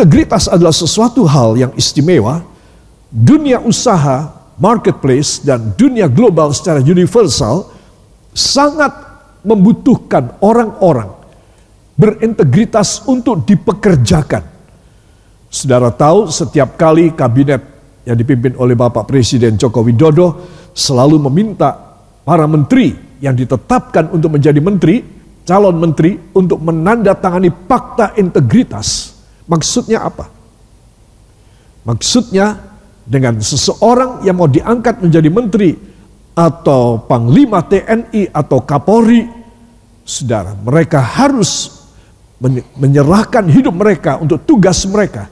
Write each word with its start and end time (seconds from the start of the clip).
Integritas 0.00 0.48
adalah 0.48 0.72
sesuatu 0.72 1.28
hal 1.28 1.60
yang 1.60 1.76
istimewa. 1.76 2.40
Dunia 3.12 3.60
usaha, 3.60 4.32
marketplace, 4.56 5.44
dan 5.44 5.76
dunia 5.76 6.08
global 6.08 6.56
secara 6.56 6.80
universal 6.80 7.68
sangat 8.32 8.88
membutuhkan 9.44 10.40
orang-orang 10.40 11.12
berintegritas 12.00 13.04
untuk 13.04 13.44
dipekerjakan. 13.44 14.40
Saudara 15.52 15.92
tahu 15.92 16.32
setiap 16.32 16.80
kali 16.80 17.12
kabinet 17.12 17.60
yang 18.08 18.16
dipimpin 18.16 18.56
oleh 18.56 18.72
Bapak 18.72 19.04
Presiden 19.04 19.60
Joko 19.60 19.84
Widodo 19.84 20.48
selalu 20.72 21.28
meminta 21.28 21.76
para 22.24 22.48
menteri 22.48 22.96
yang 23.20 23.36
ditetapkan 23.36 24.08
untuk 24.16 24.32
menjadi 24.32 24.64
menteri, 24.64 25.04
calon 25.44 25.76
menteri 25.76 26.16
untuk 26.32 26.56
menandatangani 26.56 27.52
fakta 27.68 28.16
integritas. 28.16 29.09
Maksudnya 29.50 30.06
apa? 30.06 30.30
Maksudnya 31.82 32.54
dengan 33.02 33.42
seseorang 33.42 34.22
yang 34.22 34.38
mau 34.38 34.46
diangkat 34.46 35.02
menjadi 35.02 35.26
menteri 35.26 35.74
atau 36.38 37.02
panglima 37.02 37.58
TNI 37.66 38.30
atau 38.30 38.62
Kapolri, 38.62 39.26
saudara, 40.06 40.54
mereka 40.54 41.02
harus 41.02 41.82
menyerahkan 42.78 43.50
hidup 43.50 43.74
mereka 43.74 44.22
untuk 44.22 44.46
tugas 44.46 44.86
mereka 44.86 45.26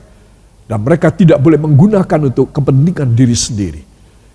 dan 0.67 0.83
mereka 0.83 1.09
tidak 1.15 1.39
boleh 1.39 1.57
menggunakan 1.57 2.19
untuk 2.27 2.51
kepentingan 2.51 3.15
diri 3.15 3.33
sendiri. 3.33 3.81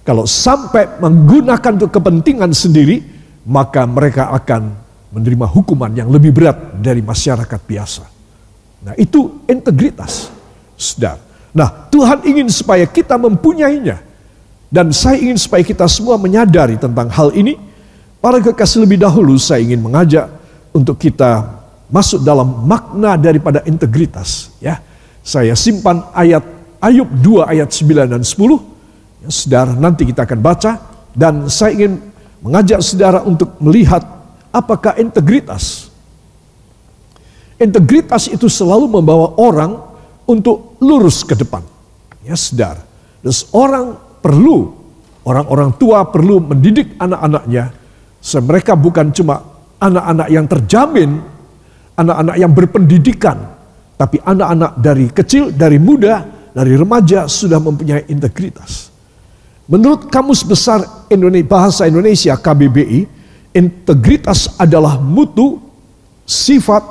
Kalau 0.00 0.24
sampai 0.24 0.96
menggunakan 0.96 1.76
untuk 1.76 1.92
kepentingan 1.92 2.56
sendiri, 2.56 3.04
maka 3.44 3.84
mereka 3.84 4.32
akan 4.32 4.72
menerima 5.12 5.46
hukuman 5.46 5.92
yang 5.92 6.08
lebih 6.08 6.32
berat 6.32 6.80
dari 6.80 7.04
masyarakat 7.04 7.60
biasa. 7.68 8.13
Nah 8.84 8.94
itu 9.00 9.40
integritas. 9.48 10.28
Sedar. 10.76 11.16
Nah 11.56 11.88
Tuhan 11.88 12.22
ingin 12.28 12.46
supaya 12.52 12.84
kita 12.84 13.16
mempunyainya. 13.16 14.04
Dan 14.68 14.90
saya 14.90 15.22
ingin 15.22 15.38
supaya 15.38 15.62
kita 15.62 15.86
semua 15.86 16.20
menyadari 16.20 16.76
tentang 16.76 17.08
hal 17.08 17.32
ini. 17.32 17.56
Para 18.20 18.40
kekasih 18.40 18.88
lebih 18.88 19.04
dahulu 19.04 19.36
saya 19.36 19.60
ingin 19.60 19.84
mengajak 19.84 20.28
untuk 20.72 20.96
kita 20.96 21.60
masuk 21.92 22.24
dalam 22.24 22.64
makna 22.64 23.20
daripada 23.20 23.60
integritas. 23.68 24.50
Ya, 24.58 24.80
saya 25.20 25.52
simpan 25.54 26.04
ayat 26.16 26.42
Ayub 26.80 27.08
2 27.08 27.48
ayat 27.48 27.68
9 27.72 28.12
dan 28.12 28.22
10. 28.24 28.60
Ya, 29.24 29.28
saudara 29.32 29.72
nanti 29.76 30.04
kita 30.04 30.28
akan 30.28 30.40
baca 30.40 30.72
dan 31.14 31.48
saya 31.48 31.72
ingin 31.76 32.00
mengajak 32.44 32.80
saudara 32.84 33.24
untuk 33.24 33.56
melihat 33.60 34.04
apakah 34.52 34.98
integritas. 35.00 35.83
Integritas 37.64 38.28
itu 38.28 38.44
selalu 38.44 39.00
membawa 39.00 39.40
orang 39.40 39.80
untuk 40.28 40.76
lurus 40.84 41.24
ke 41.24 41.32
depan. 41.32 41.64
Ya 42.20 42.36
saudara. 42.36 42.84
Terus 43.24 43.48
orang 43.56 43.96
perlu, 44.20 44.68
orang-orang 45.24 45.72
tua 45.80 46.04
perlu 46.04 46.44
mendidik 46.44 47.00
anak-anaknya. 47.00 47.72
Mereka 48.20 48.76
bukan 48.76 49.16
cuma 49.16 49.40
anak-anak 49.80 50.28
yang 50.28 50.44
terjamin, 50.44 51.10
anak-anak 51.96 52.36
yang 52.36 52.52
berpendidikan, 52.52 53.36
tapi 53.96 54.20
anak-anak 54.20 54.76
dari 54.80 55.08
kecil, 55.08 55.48
dari 55.52 55.80
muda, 55.80 56.20
dari 56.52 56.76
remaja 56.76 57.24
sudah 57.24 57.60
mempunyai 57.60 58.08
integritas. 58.12 58.92
Menurut 59.64 60.12
Kamus 60.12 60.44
Besar 60.44 61.08
Indonesia, 61.08 61.48
Bahasa 61.48 61.82
Indonesia 61.88 62.36
KBBI, 62.36 63.08
integritas 63.56 64.52
adalah 64.60 65.00
mutu, 65.00 65.56
sifat, 66.28 66.84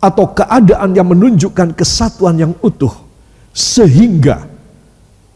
atau 0.00 0.32
keadaan 0.32 0.92
yang 0.92 1.08
menunjukkan 1.10 1.76
kesatuan 1.76 2.36
yang 2.36 2.52
utuh. 2.60 2.92
Sehingga 3.56 4.44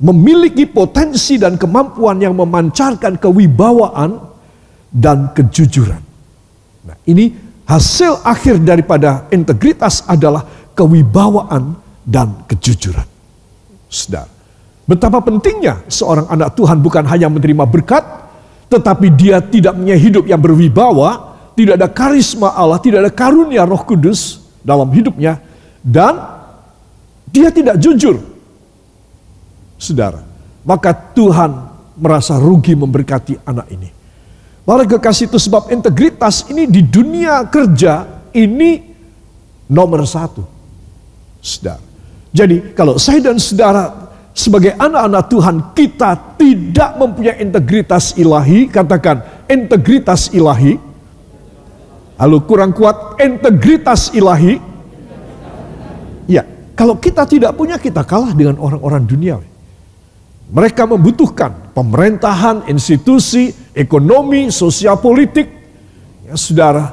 memiliki 0.00 0.68
potensi 0.68 1.36
dan 1.40 1.56
kemampuan 1.56 2.20
yang 2.20 2.36
memancarkan 2.36 3.16
kewibawaan 3.16 4.20
dan 4.92 5.32
kejujuran. 5.32 6.02
Nah 6.84 6.96
ini 7.08 7.32
hasil 7.64 8.24
akhir 8.24 8.60
daripada 8.64 9.28
integritas 9.32 10.04
adalah 10.08 10.44
kewibawaan, 10.76 11.76
dan 12.10 12.42
kejujuran. 12.48 13.06
Sedar. 13.90 14.26
Betapa 14.88 15.22
pentingnya 15.22 15.86
seorang 15.86 16.26
anak 16.26 16.58
Tuhan 16.58 16.82
bukan 16.82 17.06
hanya 17.06 17.30
menerima 17.30 17.62
berkat, 17.70 18.02
tetapi 18.66 19.14
dia 19.14 19.38
tidak 19.38 19.78
punya 19.78 19.94
hidup 19.94 20.26
yang 20.26 20.42
berwibawa, 20.42 21.38
tidak 21.54 21.78
ada 21.78 21.88
karisma 21.90 22.50
Allah, 22.58 22.82
tidak 22.82 23.06
ada 23.06 23.12
karunia 23.14 23.62
roh 23.62 23.82
kudus 23.86 24.39
dalam 24.60 24.88
hidupnya, 24.92 25.40
dan 25.80 26.20
dia 27.30 27.48
tidak 27.54 27.80
jujur. 27.80 28.20
Saudara, 29.80 30.20
maka 30.66 30.92
Tuhan 30.92 31.50
merasa 31.96 32.36
rugi 32.36 32.76
memberkati 32.76 33.40
anak 33.48 33.66
ini. 33.72 33.88
Para 34.64 34.84
kekasih 34.86 35.26
itu 35.26 35.40
sebab 35.40 35.72
integritas 35.72 36.46
ini 36.52 36.68
di 36.68 36.84
dunia 36.84 37.42
kerja 37.48 38.06
ini 38.36 38.78
nomor 39.66 40.04
satu. 40.04 40.44
Saudara. 41.40 41.80
Jadi 42.30 42.76
kalau 42.78 42.94
saya 42.94 43.18
dan 43.18 43.42
saudara 43.42 44.10
sebagai 44.30 44.78
anak-anak 44.78 45.24
Tuhan 45.26 45.56
kita 45.74 46.10
tidak 46.38 46.90
mempunyai 47.00 47.42
integritas 47.42 48.14
ilahi, 48.14 48.70
katakan 48.70 49.24
integritas 49.50 50.30
ilahi. 50.30 50.89
Lalu 52.20 52.36
kurang 52.44 52.76
kuat 52.76 53.16
integritas 53.16 54.12
ilahi. 54.12 54.60
Ya, 56.28 56.44
kalau 56.76 57.00
kita 57.00 57.24
tidak 57.24 57.56
punya 57.56 57.80
kita 57.80 58.04
kalah 58.04 58.36
dengan 58.36 58.60
orang-orang 58.60 59.08
dunia. 59.08 59.36
Mereka 60.50 60.84
membutuhkan 60.84 61.72
pemerintahan, 61.72 62.68
institusi, 62.68 63.54
ekonomi, 63.72 64.52
sosial 64.52 64.98
politik, 65.00 65.46
ya 66.26 66.34
saudara, 66.36 66.90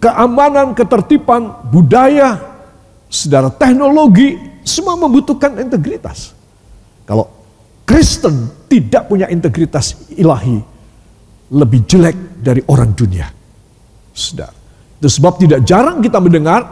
keamanan, 0.00 0.72
ketertiban, 0.72 1.62
budaya, 1.68 2.40
saudara 3.06 3.52
teknologi, 3.52 4.34
semua 4.64 4.96
membutuhkan 4.96 5.60
integritas. 5.60 6.32
Kalau 7.04 7.30
Kristen 7.86 8.66
tidak 8.66 9.06
punya 9.06 9.30
integritas 9.30 10.10
ilahi, 10.16 10.58
lebih 11.52 11.86
jelek 11.86 12.16
dari 12.40 12.64
orang 12.66 12.90
dunia. 12.96 13.28
Saudara. 14.16 14.55
Itu 14.96 15.08
sebab 15.12 15.36
tidak 15.36 15.60
jarang 15.68 16.00
kita 16.00 16.16
mendengar, 16.20 16.64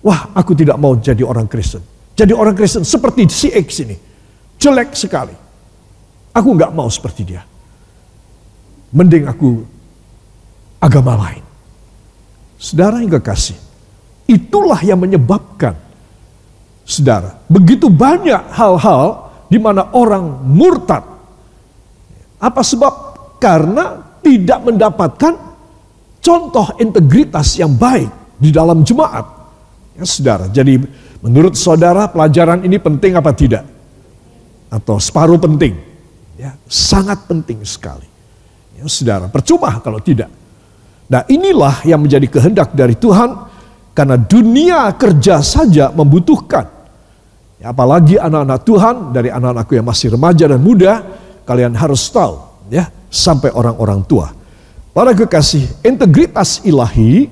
wah 0.00 0.32
aku 0.32 0.56
tidak 0.56 0.80
mau 0.80 0.96
jadi 0.96 1.20
orang 1.20 1.44
Kristen. 1.48 1.84
Jadi 2.16 2.32
orang 2.32 2.56
Kristen 2.56 2.84
seperti 2.84 3.28
si 3.28 3.48
X 3.52 3.84
ini. 3.84 3.96
Jelek 4.56 4.96
sekali. 4.96 5.34
Aku 6.32 6.48
nggak 6.56 6.72
mau 6.72 6.88
seperti 6.88 7.22
dia. 7.28 7.44
Mending 8.92 9.28
aku 9.28 9.64
agama 10.80 11.16
lain. 11.16 11.44
Saudara 12.56 13.00
yang 13.02 13.12
kekasih. 13.20 13.58
Itulah 14.30 14.78
yang 14.86 15.02
menyebabkan, 15.02 15.74
saudara, 16.86 17.42
begitu 17.50 17.90
banyak 17.90 18.38
hal-hal 18.54 19.34
di 19.50 19.58
mana 19.60 19.92
orang 19.92 20.46
murtad. 20.46 21.04
Apa 22.38 22.62
sebab? 22.64 23.12
Karena 23.42 23.98
tidak 24.22 24.62
mendapatkan 24.62 25.51
contoh 26.22 26.72
integritas 26.78 27.58
yang 27.58 27.74
baik 27.74 28.38
di 28.38 28.54
dalam 28.54 28.86
jemaat. 28.86 29.26
Ya, 29.98 30.06
saudara, 30.08 30.48
jadi 30.48 30.80
menurut 31.20 31.58
saudara 31.58 32.08
pelajaran 32.08 32.64
ini 32.64 32.80
penting 32.80 33.18
apa 33.18 33.34
tidak? 33.36 33.66
Atau 34.72 34.96
separuh 34.96 35.36
penting? 35.36 35.76
Ya, 36.40 36.56
sangat 36.64 37.28
penting 37.28 37.60
sekali. 37.66 38.08
Ya, 38.78 38.88
saudara, 38.88 39.28
percuma 39.28 39.82
kalau 39.84 40.00
tidak. 40.00 40.32
Nah 41.12 41.28
inilah 41.28 41.84
yang 41.84 42.00
menjadi 42.00 42.24
kehendak 42.24 42.72
dari 42.72 42.96
Tuhan 42.96 43.36
karena 43.92 44.16
dunia 44.16 44.88
kerja 44.96 45.44
saja 45.44 45.92
membutuhkan. 45.92 46.64
Ya, 47.60 47.70
apalagi 47.70 48.16
anak-anak 48.16 48.60
Tuhan 48.64 48.94
dari 49.12 49.28
anak-anakku 49.28 49.76
yang 49.76 49.86
masih 49.86 50.16
remaja 50.16 50.48
dan 50.48 50.58
muda, 50.64 51.04
kalian 51.44 51.76
harus 51.76 52.08
tahu 52.08 52.40
ya, 52.72 52.88
sampai 53.12 53.52
orang-orang 53.52 54.00
tua. 54.08 54.32
Para 54.92 55.16
kekasih, 55.16 55.64
integritas 55.80 56.60
ilahi 56.68 57.24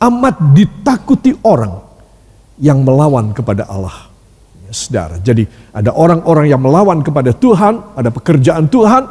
amat 0.00 0.40
ditakuti 0.56 1.36
orang 1.44 1.84
yang 2.56 2.80
melawan 2.80 3.36
kepada 3.36 3.68
Allah. 3.68 4.08
Ya, 4.64 4.72
saudara, 4.72 5.20
jadi 5.20 5.44
ada 5.76 5.92
orang-orang 5.92 6.48
yang 6.48 6.64
melawan 6.64 7.04
kepada 7.04 7.36
Tuhan, 7.36 7.92
ada 7.92 8.08
pekerjaan 8.08 8.72
Tuhan. 8.72 9.04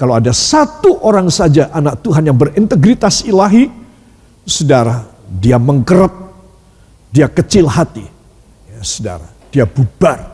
Kalau 0.00 0.16
ada 0.16 0.32
satu 0.32 0.96
orang 1.04 1.28
saja 1.28 1.68
anak 1.76 2.00
Tuhan 2.00 2.24
yang 2.24 2.40
berintegritas 2.40 3.28
ilahi, 3.28 3.68
saudara, 4.48 5.04
dia 5.28 5.60
mengkerap 5.60 6.12
dia 7.12 7.28
kecil 7.28 7.68
hati. 7.68 8.04
Ya, 8.72 8.80
saudara, 8.80 9.28
dia 9.52 9.68
bubar. 9.68 10.24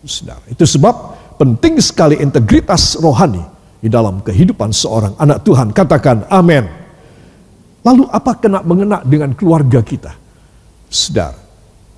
Saudara, 0.00 0.40
itu 0.48 0.64
sebab 0.64 1.12
penting 1.36 1.76
sekali 1.76 2.16
integritas 2.24 2.96
rohani 2.96 3.51
di 3.82 3.90
dalam 3.90 4.22
kehidupan 4.22 4.70
seorang 4.70 5.18
anak 5.18 5.42
Tuhan. 5.42 5.74
Katakan 5.74 6.30
amin. 6.30 6.62
Lalu 7.82 8.06
apa 8.06 8.38
kena 8.38 8.62
mengena 8.62 9.02
dengan 9.02 9.34
keluarga 9.34 9.82
kita? 9.82 10.14
Saudara, 10.86 11.34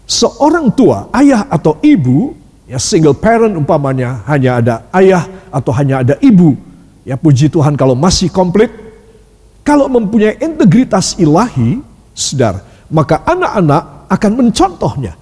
seorang 0.09 0.73
tua, 0.73 1.13
ayah 1.13 1.45
atau 1.53 1.77
ibu, 1.85 2.33
ya 2.65 2.81
single 2.81 3.13
parent 3.13 3.53
umpamanya 3.53 4.25
hanya 4.25 4.65
ada 4.65 4.75
ayah 4.97 5.29
atau 5.53 5.77
hanya 5.77 6.01
ada 6.01 6.17
ibu, 6.25 6.57
ya 7.05 7.21
puji 7.21 7.53
Tuhan 7.53 7.77
kalau 7.77 7.93
masih 7.93 8.33
komplit, 8.33 8.73
kalau 9.61 9.93
mempunyai 9.93 10.41
integritas 10.41 11.21
ilahi, 11.21 11.85
saudara, 12.17 12.65
maka 12.89 13.21
anak-anak 13.29 14.09
akan 14.09 14.33
mencontohnya. 14.41 15.13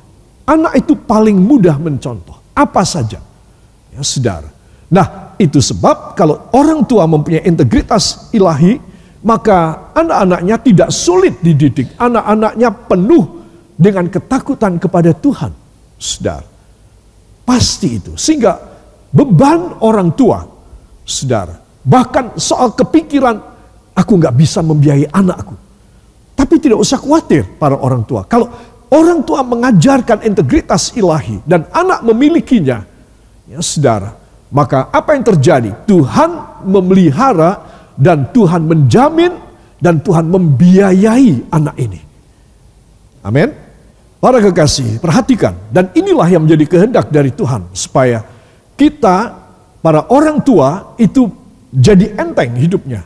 Anak 0.46 0.78
itu 0.78 0.94
paling 0.94 1.38
mudah 1.38 1.74
mencontoh 1.80 2.38
apa 2.54 2.86
saja, 2.86 3.18
ya 3.90 4.02
saudara. 4.04 4.51
Nah, 4.92 5.32
itu 5.40 5.58
sebab 5.58 6.12
kalau 6.12 6.52
orang 6.52 6.84
tua 6.84 7.08
mempunyai 7.08 7.48
integritas 7.48 8.28
ilahi, 8.36 8.76
maka 9.24 9.90
anak-anaknya 9.96 10.56
tidak 10.60 10.88
sulit 10.92 11.40
dididik. 11.40 11.96
Anak-anaknya 11.96 12.68
penuh 12.68 13.24
dengan 13.72 14.06
ketakutan 14.12 14.76
kepada 14.76 15.16
Tuhan. 15.16 15.50
Saudara, 15.96 16.44
pasti 17.48 17.96
itu. 17.96 18.12
Sehingga 18.20 18.58
beban 19.08 19.80
orang 19.80 20.12
tua, 20.12 20.44
saudara, 21.08 21.56
bahkan 21.82 22.36
soal 22.36 22.76
kepikiran, 22.76 23.40
aku 23.96 24.12
nggak 24.20 24.34
bisa 24.36 24.60
membiayai 24.60 25.08
anakku. 25.08 25.56
Tapi 26.36 26.54
tidak 26.60 26.84
usah 26.84 27.00
khawatir 27.00 27.48
para 27.56 27.80
orang 27.80 28.04
tua. 28.04 28.28
Kalau 28.28 28.50
orang 28.92 29.24
tua 29.24 29.40
mengajarkan 29.40 30.26
integritas 30.26 30.92
ilahi 30.92 31.40
dan 31.48 31.64
anak 31.72 32.02
memilikinya, 32.04 32.82
ya 33.46 33.62
saudara, 33.62 34.21
maka 34.52 34.92
apa 34.92 35.16
yang 35.16 35.24
terjadi? 35.24 35.70
Tuhan 35.88 36.62
memelihara 36.68 37.64
dan 37.96 38.28
Tuhan 38.36 38.68
menjamin 38.68 39.32
dan 39.80 40.04
Tuhan 40.04 40.28
membiayai 40.28 41.48
anak 41.48 41.76
ini. 41.80 42.00
Amin. 43.24 43.48
Para 44.22 44.38
kekasih, 44.38 45.02
perhatikan. 45.02 45.56
Dan 45.72 45.90
inilah 45.96 46.28
yang 46.30 46.46
menjadi 46.46 46.64
kehendak 46.68 47.10
dari 47.10 47.34
Tuhan. 47.34 47.74
Supaya 47.74 48.22
kita, 48.78 49.34
para 49.82 50.06
orang 50.12 50.38
tua, 50.44 50.94
itu 51.00 51.26
jadi 51.72 52.14
enteng 52.14 52.54
hidupnya. 52.54 53.02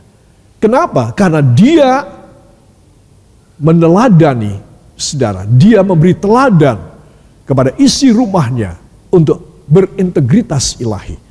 Kenapa? 0.61 1.15
Karena 1.17 1.41
dia 1.41 2.05
meneladani, 3.57 4.61
saudara. 4.93 5.47
Dia 5.49 5.81
memberi 5.81 6.13
teladan 6.13 6.77
kepada 7.49 7.73
isi 7.81 8.13
rumahnya 8.13 8.77
untuk 9.09 9.65
berintegritas 9.65 10.77
ilahi. 10.77 11.26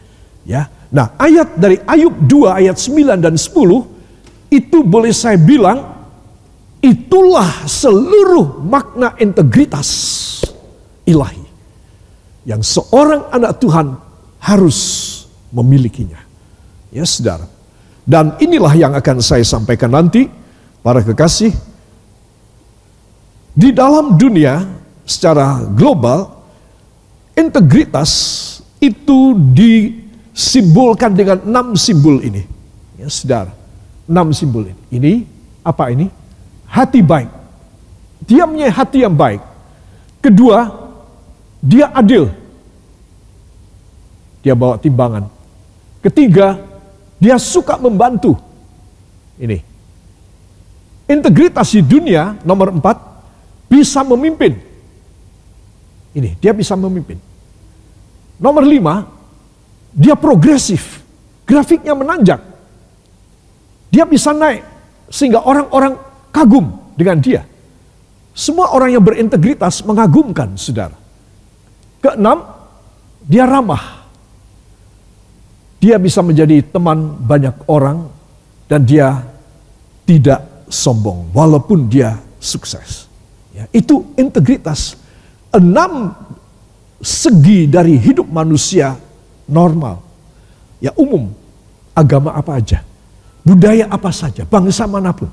Ya, 0.46 0.70
Nah 0.94 1.18
ayat 1.18 1.58
dari 1.58 1.82
Ayub 1.82 2.14
2 2.14 2.62
ayat 2.62 2.78
9 2.78 3.18
dan 3.18 3.34
10 3.34 3.50
itu 4.54 4.78
boleh 4.86 5.10
saya 5.10 5.34
bilang 5.34 5.96
Itulah 6.86 7.66
seluruh 7.66 8.62
makna 8.62 9.18
integritas 9.18 9.90
ilahi 11.02 11.42
yang 12.46 12.62
seorang 12.62 13.26
anak 13.34 13.58
Tuhan 13.58 13.98
harus 14.38 14.78
memilikinya. 15.50 16.22
Ya, 16.94 17.02
Saudara. 17.02 17.50
Dan 18.06 18.38
inilah 18.38 18.70
yang 18.78 18.94
akan 18.94 19.18
saya 19.18 19.42
sampaikan 19.42 19.90
nanti 19.90 20.30
para 20.78 21.02
kekasih 21.02 21.50
di 23.50 23.74
dalam 23.74 24.14
dunia 24.14 24.62
secara 25.02 25.66
global 25.74 26.30
integritas 27.34 28.12
itu 28.78 29.34
disimbolkan 30.36 31.16
dengan 31.16 31.40
enam 31.48 31.72
simbol 31.80 32.20
ini. 32.20 32.44
Ya, 33.00 33.08
Saudara. 33.08 33.56
Enam 34.04 34.36
simbol 34.36 34.68
ini. 34.68 34.82
Ini 34.92 35.12
apa 35.64 35.88
ini? 35.88 36.12
hati 36.66 37.00
baik. 37.00 37.30
Dia 38.26 38.44
punya 38.44 38.68
hati 38.68 39.06
yang 39.06 39.14
baik. 39.14 39.40
Kedua, 40.20 40.66
dia 41.62 41.88
adil. 41.94 42.28
Dia 44.44 44.52
bawa 44.58 44.76
timbangan. 44.76 45.30
Ketiga, 46.02 46.58
dia 47.22 47.38
suka 47.38 47.78
membantu. 47.78 48.34
Ini. 49.38 49.62
Integritas 51.06 51.70
di 51.70 51.86
dunia 51.86 52.34
nomor 52.42 52.74
empat, 52.74 52.98
bisa 53.70 54.02
memimpin. 54.02 54.58
Ini, 56.18 56.34
dia 56.42 56.50
bisa 56.50 56.74
memimpin. 56.74 57.16
Nomor 58.42 58.66
lima, 58.66 59.15
dia 59.96 60.12
progresif. 60.12 61.00
Grafiknya 61.48 61.96
menanjak. 61.96 62.44
Dia 63.88 64.04
bisa 64.04 64.36
naik. 64.36 64.60
Sehingga 65.08 65.40
orang-orang 65.40 65.96
kagum 66.28 66.92
dengan 66.92 67.16
dia. 67.24 67.48
Semua 68.36 68.76
orang 68.76 68.92
yang 68.92 69.00
berintegritas 69.00 69.80
mengagumkan 69.88 70.52
saudara. 70.60 70.92
Keenam, 72.04 72.44
dia 73.24 73.48
ramah. 73.48 74.04
Dia 75.80 75.96
bisa 75.96 76.20
menjadi 76.20 76.60
teman 76.60 77.16
banyak 77.24 77.64
orang 77.64 78.12
dan 78.68 78.84
dia 78.84 79.24
tidak 80.04 80.68
sombong 80.68 81.32
walaupun 81.32 81.88
dia 81.88 82.20
sukses. 82.36 83.08
Ya, 83.56 83.64
itu 83.72 84.04
integritas. 84.20 85.00
Enam 85.54 86.12
segi 87.00 87.64
dari 87.64 87.96
hidup 87.96 88.28
manusia 88.28 89.05
normal. 89.48 90.02
Ya 90.82 90.92
umum, 90.94 91.32
agama 91.96 92.36
apa 92.36 92.60
aja, 92.60 92.84
budaya 93.40 93.88
apa 93.88 94.12
saja, 94.12 94.44
bangsa 94.44 94.84
mana 94.84 95.16
pun 95.16 95.32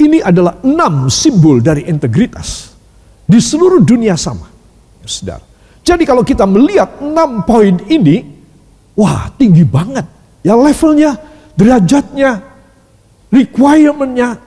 ini 0.00 0.18
adalah 0.24 0.56
enam 0.64 1.12
simbol 1.12 1.60
dari 1.60 1.84
integritas. 1.84 2.72
Di 3.28 3.36
seluruh 3.36 3.84
dunia 3.84 4.16
sama. 4.16 4.48
Ya, 5.04 5.06
saudara. 5.06 5.44
Jadi 5.84 6.02
kalau 6.08 6.24
kita 6.24 6.48
melihat 6.48 6.98
enam 7.04 7.44
poin 7.44 7.76
ini, 7.86 8.24
wah 8.96 9.28
tinggi 9.36 9.62
banget. 9.62 10.08
Ya 10.40 10.56
levelnya, 10.56 11.20
derajatnya, 11.52 12.40
requirementnya, 13.28 14.40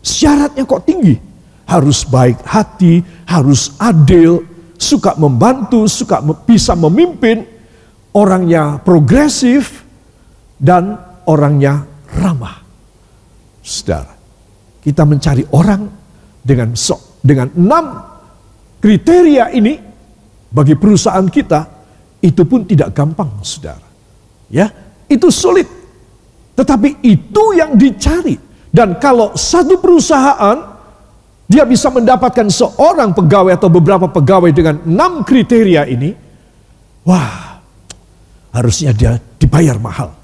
syaratnya 0.00 0.64
kok 0.64 0.88
tinggi. 0.88 1.20
Harus 1.68 2.04
baik 2.04 2.40
hati, 2.44 3.04
harus 3.28 3.76
adil, 3.76 4.44
suka 4.80 5.16
membantu, 5.20 5.84
suka 5.84 6.20
bisa 6.48 6.72
memimpin, 6.72 7.44
orangnya 8.14 8.78
progresif, 8.80 9.84
dan 10.58 10.96
orangnya 11.28 11.84
ramah. 12.14 12.62
Saudara, 13.64 14.14
kita 14.80 15.02
mencari 15.04 15.44
orang 15.52 15.88
dengan 16.40 16.76
so, 16.76 17.20
dengan 17.20 17.52
enam 17.56 17.84
kriteria 18.80 19.52
ini 19.56 19.74
bagi 20.52 20.76
perusahaan 20.76 21.24
kita 21.28 21.60
itu 22.24 22.42
pun 22.48 22.64
tidak 22.64 22.96
gampang, 22.96 23.28
saudara. 23.44 23.84
Ya, 24.48 24.70
itu 25.08 25.28
sulit. 25.32 25.66
Tetapi 26.54 27.02
itu 27.02 27.44
yang 27.56 27.74
dicari. 27.74 28.38
Dan 28.70 28.98
kalau 28.98 29.34
satu 29.34 29.78
perusahaan 29.78 30.74
dia 31.44 31.64
bisa 31.68 31.92
mendapatkan 31.92 32.48
seorang 32.48 33.12
pegawai 33.12 33.52
atau 33.52 33.68
beberapa 33.68 34.08
pegawai 34.08 34.50
dengan 34.50 34.80
enam 34.88 35.20
kriteria 35.20 35.84
ini, 35.86 36.16
wah, 37.04 37.53
harusnya 38.54 38.94
dia 38.94 39.18
dibayar 39.42 39.74
mahal. 39.82 40.14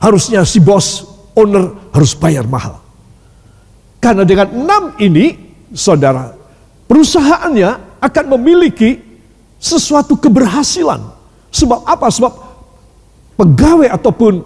Harusnya 0.00 0.48
si 0.48 0.56
bos, 0.56 1.04
owner 1.36 1.92
harus 1.92 2.16
bayar 2.16 2.48
mahal. 2.48 2.80
Karena 4.00 4.24
dengan 4.24 4.48
enam 4.48 4.82
ini, 4.96 5.36
saudara, 5.76 6.32
perusahaannya 6.88 8.00
akan 8.00 8.24
memiliki 8.40 8.96
sesuatu 9.60 10.16
keberhasilan. 10.16 11.04
Sebab 11.52 11.84
apa? 11.84 12.08
Sebab 12.08 12.32
pegawai 13.36 13.92
ataupun 13.92 14.40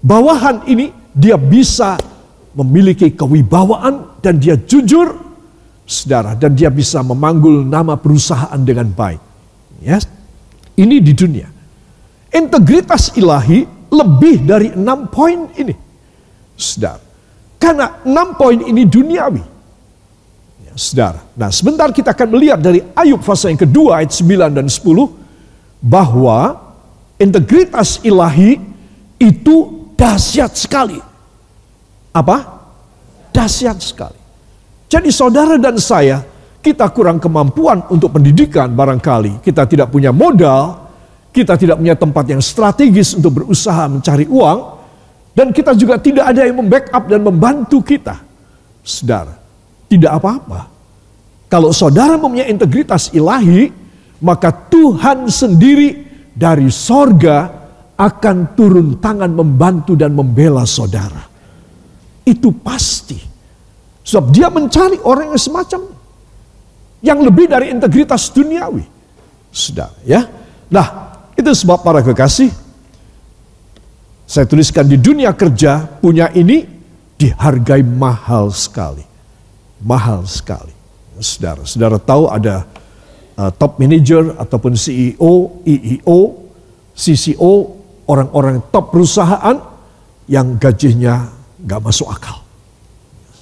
bawahan 0.00 0.64
ini 0.64 0.96
dia 1.12 1.36
bisa 1.36 2.00
memiliki 2.56 3.12
kewibawaan 3.12 4.16
dan 4.24 4.40
dia 4.40 4.56
jujur, 4.56 5.12
saudara, 5.84 6.32
dan 6.32 6.56
dia 6.56 6.72
bisa 6.72 7.04
memanggul 7.04 7.68
nama 7.68 8.00
perusahaan 8.00 8.56
dengan 8.64 8.88
baik. 8.88 9.20
Ya, 9.84 10.00
ini 10.80 11.04
di 11.04 11.12
dunia. 11.12 11.55
Integritas 12.36 13.16
ilahi 13.16 13.64
lebih 13.88 14.44
dari 14.44 14.68
enam 14.76 15.08
poin 15.08 15.48
ini, 15.56 15.72
saudara. 16.52 17.00
Karena 17.56 18.04
enam 18.04 18.36
poin 18.36 18.60
ini 18.60 18.84
duniawi. 18.84 19.40
Ya. 20.68 21.16
Nah 21.32 21.48
sebentar 21.48 21.88
kita 21.88 22.12
akan 22.12 22.28
melihat 22.36 22.60
dari 22.60 22.84
Ayub 22.92 23.24
pasal 23.24 23.56
yang 23.56 23.62
kedua 23.64 24.04
ayat 24.04 24.12
9 24.12 24.52
dan 24.52 24.68
10. 24.68 25.08
Bahwa 25.80 26.60
integritas 27.16 28.04
ilahi 28.04 28.60
itu 29.16 29.88
dahsyat 29.96 30.52
sekali. 30.52 31.00
Apa? 32.12 32.38
Dahsyat 33.32 33.80
sekali. 33.80 34.20
Jadi 34.86 35.10
saudara 35.10 35.56
dan 35.58 35.80
saya, 35.80 36.22
kita 36.62 36.86
kurang 36.94 37.18
kemampuan 37.18 37.82
untuk 37.90 38.14
pendidikan 38.14 38.70
barangkali. 38.70 39.42
Kita 39.42 39.66
tidak 39.66 39.90
punya 39.90 40.14
modal, 40.14 40.85
kita 41.36 41.60
tidak 41.60 41.76
punya 41.76 41.92
tempat 41.92 42.24
yang 42.32 42.40
strategis 42.40 43.12
untuk 43.12 43.44
berusaha 43.44 43.84
mencari 43.92 44.24
uang. 44.24 44.58
Dan 45.36 45.52
kita 45.52 45.76
juga 45.76 46.00
tidak 46.00 46.32
ada 46.32 46.48
yang 46.48 46.64
membackup 46.64 47.12
dan 47.12 47.20
membantu 47.20 47.84
kita. 47.84 48.16
Saudara, 48.80 49.36
tidak 49.84 50.16
apa-apa. 50.16 50.72
Kalau 51.52 51.76
saudara 51.76 52.16
mempunyai 52.16 52.48
integritas 52.48 53.12
ilahi, 53.12 53.68
maka 54.24 54.48
Tuhan 54.48 55.28
sendiri 55.28 56.08
dari 56.32 56.72
sorga 56.72 57.52
akan 58.00 58.56
turun 58.56 58.96
tangan 58.96 59.28
membantu 59.28 59.92
dan 59.92 60.16
membela 60.16 60.64
saudara. 60.64 61.28
Itu 62.24 62.56
pasti. 62.56 63.20
Sebab 64.08 64.32
dia 64.32 64.48
mencari 64.48 64.96
orang 65.04 65.36
yang 65.36 65.42
semacam 65.42 65.80
yang 67.04 67.20
lebih 67.20 67.44
dari 67.44 67.68
integritas 67.68 68.32
duniawi. 68.32 68.88
Sudah 69.52 69.92
ya. 70.08 70.24
Nah, 70.72 71.05
itu 71.36 71.50
sebab 71.52 71.84
para 71.84 72.00
kekasih 72.00 72.50
saya 74.26 74.42
tuliskan 74.42 74.90
di 74.90 74.98
dunia 74.98 75.30
kerja 75.38 75.86
punya 76.02 76.26
ini 76.34 76.66
dihargai 77.14 77.86
mahal 77.86 78.50
sekali. 78.50 79.06
Mahal 79.86 80.26
sekali. 80.26 80.74
Saudara, 81.22 81.62
saudara 81.64 81.96
tahu 81.96 82.28
ada 82.28 82.66
uh, 83.38 83.50
top 83.54 83.78
manager 83.80 84.36
ataupun 84.36 84.74
CEO, 84.76 85.62
EEO, 85.64 86.20
CCO, 86.92 87.54
orang-orang 88.10 88.60
top 88.68 88.92
perusahaan 88.92 89.56
yang 90.26 90.58
gajinya 90.58 91.30
gak 91.62 91.80
masuk 91.80 92.10
akal. 92.10 92.42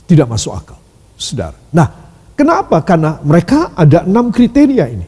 Tidak 0.05 0.29
masuk 0.29 0.53
akal, 0.53 0.79
saudara. 1.17 1.57
Nah, 1.73 1.89
kenapa? 2.37 2.85
Karena 2.85 3.19
mereka 3.25 3.73
ada 3.73 4.05
enam 4.05 4.29
kriteria 4.29 4.85
ini. 4.93 5.07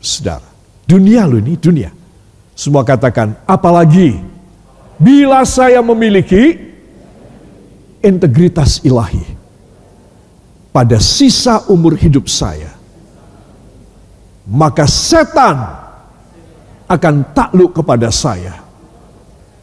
Saudara, 0.00 0.46
dunia 0.90 1.22
lo 1.30 1.38
ini, 1.38 1.54
dunia. 1.54 1.94
Semua 2.58 2.82
katakan, 2.82 3.38
apalagi 3.46 4.18
bila 4.98 5.46
saya 5.46 5.78
memiliki 5.78 6.58
integritas 8.02 8.82
ilahi 8.82 9.22
pada 10.74 10.98
sisa 10.98 11.62
umur 11.70 11.94
hidup 11.94 12.26
saya, 12.26 12.74
maka 14.50 14.90
setan 14.90 15.62
akan 16.90 17.14
takluk 17.30 17.70
kepada 17.70 18.10
saya. 18.10 18.58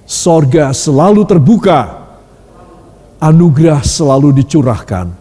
Sorga 0.08 0.72
selalu 0.72 1.28
terbuka, 1.28 2.08
anugerah 3.20 3.84
selalu 3.84 4.40
dicurahkan. 4.40 5.12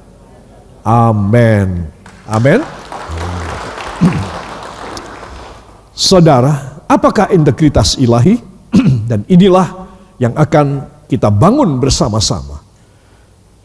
Amin. 0.86 1.90
Amin. 2.30 2.62
Saudara, 5.96 6.84
apakah 6.84 7.32
integritas 7.32 7.96
ilahi? 7.96 8.36
Dan 9.08 9.24
inilah 9.32 9.88
yang 10.20 10.36
akan 10.36 10.84
kita 11.08 11.32
bangun 11.32 11.80
bersama-sama. 11.80 12.60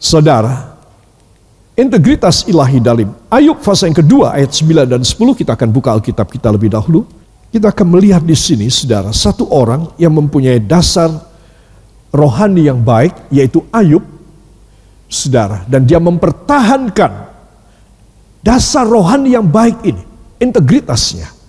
Saudara, 0.00 0.72
integritas 1.76 2.48
ilahi 2.48 2.80
dalam 2.80 3.12
Ayub 3.28 3.60
pasal 3.60 3.92
yang 3.92 4.00
kedua 4.00 4.32
ayat 4.32 4.48
9 4.48 4.88
dan 4.88 5.04
10 5.04 5.12
kita 5.36 5.52
akan 5.52 5.68
buka 5.68 5.92
Alkitab 5.92 6.32
kita 6.32 6.48
lebih 6.48 6.72
dahulu. 6.72 7.04
Kita 7.52 7.68
akan 7.68 7.86
melihat 7.92 8.24
di 8.24 8.32
sini 8.32 8.72
saudara 8.72 9.12
satu 9.12 9.44
orang 9.52 9.92
yang 10.00 10.16
mempunyai 10.16 10.56
dasar 10.56 11.12
rohani 12.08 12.64
yang 12.64 12.80
baik 12.80 13.28
yaitu 13.28 13.60
Ayub 13.68 14.00
saudara 15.04 15.68
dan 15.68 15.84
dia 15.84 16.00
mempertahankan 16.00 17.28
dasar 18.40 18.88
rohani 18.88 19.36
yang 19.36 19.44
baik 19.44 19.84
ini 19.84 20.00
integritasnya 20.40 21.41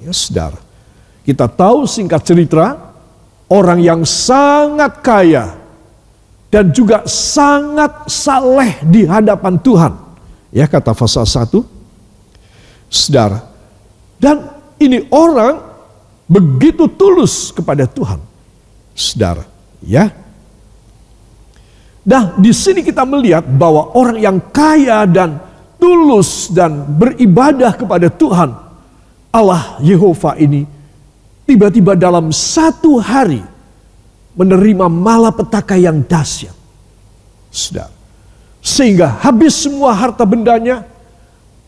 ya 0.00 0.12
saudara 0.12 0.58
kita 1.22 1.46
tahu 1.46 1.84
singkat 1.84 2.24
cerita 2.24 2.90
orang 3.50 3.78
yang 3.82 4.00
sangat 4.06 5.02
kaya 5.04 5.60
dan 6.50 6.74
juga 6.74 7.06
sangat 7.06 8.10
saleh 8.10 8.82
di 8.82 9.06
hadapan 9.06 9.54
Tuhan. 9.62 9.92
Ya 10.50 10.66
kata 10.66 10.90
pasal 10.90 11.22
1. 11.22 11.62
Saudara. 12.90 13.46
Dan 14.18 14.50
ini 14.82 15.06
orang 15.14 15.62
begitu 16.26 16.90
tulus 16.90 17.54
kepada 17.54 17.86
Tuhan. 17.86 18.18
Saudara, 18.98 19.46
ya. 19.78 20.10
Nah, 22.02 22.34
di 22.34 22.50
sini 22.50 22.82
kita 22.82 23.06
melihat 23.06 23.46
bahwa 23.46 23.94
orang 23.94 24.18
yang 24.18 24.38
kaya 24.50 25.06
dan 25.06 25.38
tulus 25.78 26.50
dan 26.50 26.98
beribadah 26.98 27.78
kepada 27.78 28.10
Tuhan, 28.10 28.50
Allah 29.30 29.78
Yehova 29.78 30.34
ini 30.34 30.66
tiba-tiba 31.46 31.94
dalam 31.94 32.34
satu 32.34 32.98
hari 32.98 33.42
menerima 34.34 34.86
malapetaka 34.86 35.78
yang 35.78 36.02
dahsyat. 36.02 36.54
Sudah. 37.50 37.90
Sehingga 38.62 39.18
habis 39.22 39.56
semua 39.56 39.94
harta 39.96 40.22
bendanya, 40.22 40.86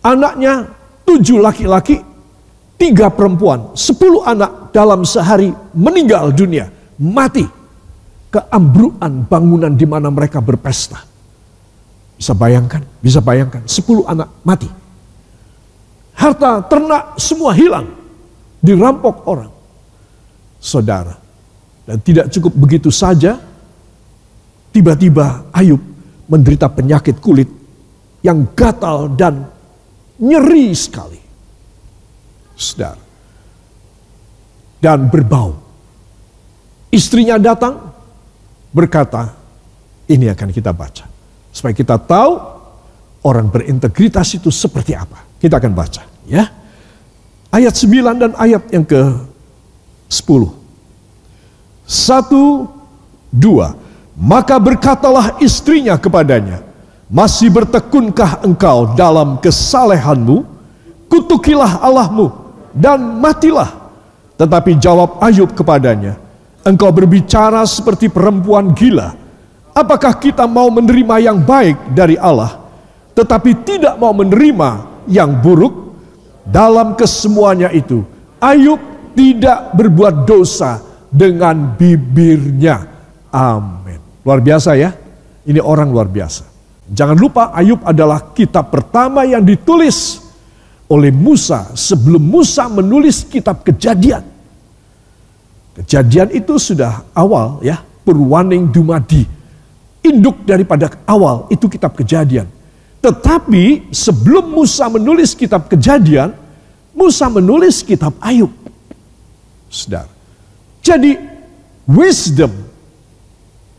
anaknya 0.05 0.71
tujuh 1.07 1.43
laki-laki, 1.43 2.03
tiga 2.79 3.11
perempuan, 3.11 3.75
sepuluh 3.75 4.23
anak 4.23 4.71
dalam 4.71 5.03
sehari 5.03 5.51
meninggal 5.75 6.31
dunia, 6.35 6.71
mati. 6.99 7.47
Keambruan 8.33 9.29
bangunan 9.29 9.77
di 9.77 9.85
mana 9.85 10.09
mereka 10.09 10.41
berpesta. 10.41 11.05
Bisa 12.17 12.33
bayangkan, 12.33 12.81
bisa 13.05 13.21
bayangkan, 13.21 13.61
sepuluh 13.69 14.09
anak 14.09 14.33
mati. 14.41 14.82
Harta 16.23 16.63
ternak 16.71 17.19
semua 17.19 17.51
hilang, 17.51 17.91
dirampok 18.63 19.27
orang. 19.27 19.51
Saudara, 20.63 21.19
dan 21.83 21.99
tidak 21.99 22.31
cukup 22.31 22.55
begitu 22.55 22.95
saja, 22.95 23.35
tiba-tiba 24.71 25.51
Ayub 25.51 25.83
menderita 26.31 26.71
penyakit 26.71 27.19
kulit 27.19 27.51
yang 28.23 28.55
gatal 28.55 29.11
dan 29.19 29.51
nyeri 30.23 30.71
sekali. 30.79 31.19
Sedar. 32.55 32.95
Dan 34.79 35.11
berbau. 35.11 35.59
Istrinya 36.95 37.35
datang 37.35 37.83
berkata, 38.71 39.27
ini 40.07 40.31
akan 40.31 40.55
kita 40.55 40.71
baca. 40.71 41.11
Supaya 41.51 41.75
kita 41.75 41.99
tahu 41.99 42.33
orang 43.27 43.51
berintegritas 43.51 44.39
itu 44.39 44.55
seperti 44.55 44.95
apa. 44.95 45.27
Kita 45.43 45.59
akan 45.59 45.75
baca 45.75 46.12
ya. 46.27 46.51
Ayat 47.53 47.77
9 47.77 48.17
dan 48.17 48.33
ayat 48.41 48.63
yang 48.73 48.85
ke 48.87 49.01
10. 50.09 50.53
Satu, 51.85 52.69
dua. 53.33 53.77
Maka 54.13 54.61
berkatalah 54.61 55.41
istrinya 55.41 55.97
kepadanya, 55.97 56.61
masih 57.09 57.49
bertekunkah 57.49 58.45
engkau 58.45 58.93
dalam 58.93 59.41
kesalehanmu? 59.41 60.45
Kutukilah 61.09 61.81
Allahmu 61.81 62.33
dan 62.73 63.01
matilah. 63.21 63.69
Tetapi 64.37 64.81
jawab 64.81 65.21
Ayub 65.21 65.53
kepadanya, 65.53 66.17
engkau 66.65 66.89
berbicara 66.93 67.65
seperti 67.69 68.09
perempuan 68.09 68.73
gila. 68.73 69.17
Apakah 69.73 70.13
kita 70.17 70.45
mau 70.45 70.69
menerima 70.69 71.33
yang 71.33 71.41
baik 71.41 71.97
dari 71.97 72.21
Allah, 72.21 72.61
tetapi 73.17 73.65
tidak 73.65 73.97
mau 73.97 74.13
menerima 74.13 74.85
yang 75.09 75.33
buruk? 75.41 75.82
Dalam 76.43 76.99
kesemuanya 76.99 77.71
itu, 77.71 78.03
Ayub 78.43 78.79
tidak 79.15 79.79
berbuat 79.79 80.27
dosa 80.27 80.83
dengan 81.13 81.77
bibirnya. 81.79 82.83
Amin. 83.31 84.01
Luar 84.27 84.41
biasa 84.43 84.75
ya. 84.75 84.91
Ini 85.43 85.59
orang 85.59 85.91
luar 85.91 86.07
biasa. 86.07 86.47
Jangan 86.87 87.19
lupa 87.19 87.55
Ayub 87.55 87.83
adalah 87.87 88.35
kitab 88.35 88.71
pertama 88.71 89.23
yang 89.27 89.43
ditulis 89.43 90.23
oleh 90.91 91.15
Musa 91.15 91.73
sebelum 91.73 92.21
Musa 92.21 92.69
menulis 92.69 93.25
kitab 93.27 93.63
kejadian. 93.63 94.23
Kejadian 95.73 96.29
itu 96.37 96.61
sudah 96.61 97.09
awal 97.17 97.63
ya, 97.65 97.81
Purwaning 97.81 98.69
Dumadi. 98.69 99.25
Induk 100.03 100.43
daripada 100.45 100.91
awal 101.07 101.47
itu 101.49 101.71
kitab 101.71 101.95
kejadian. 101.95 102.45
Tetapi 103.03 103.91
sebelum 103.91 104.55
Musa 104.55 104.87
menulis 104.87 105.35
kitab 105.35 105.67
kejadian, 105.67 106.39
Musa 106.95 107.27
menulis 107.27 107.83
kitab 107.83 108.15
Ayub. 108.23 108.55
Saudara, 109.67 110.07
jadi 110.79 111.19
wisdom, 111.91 112.53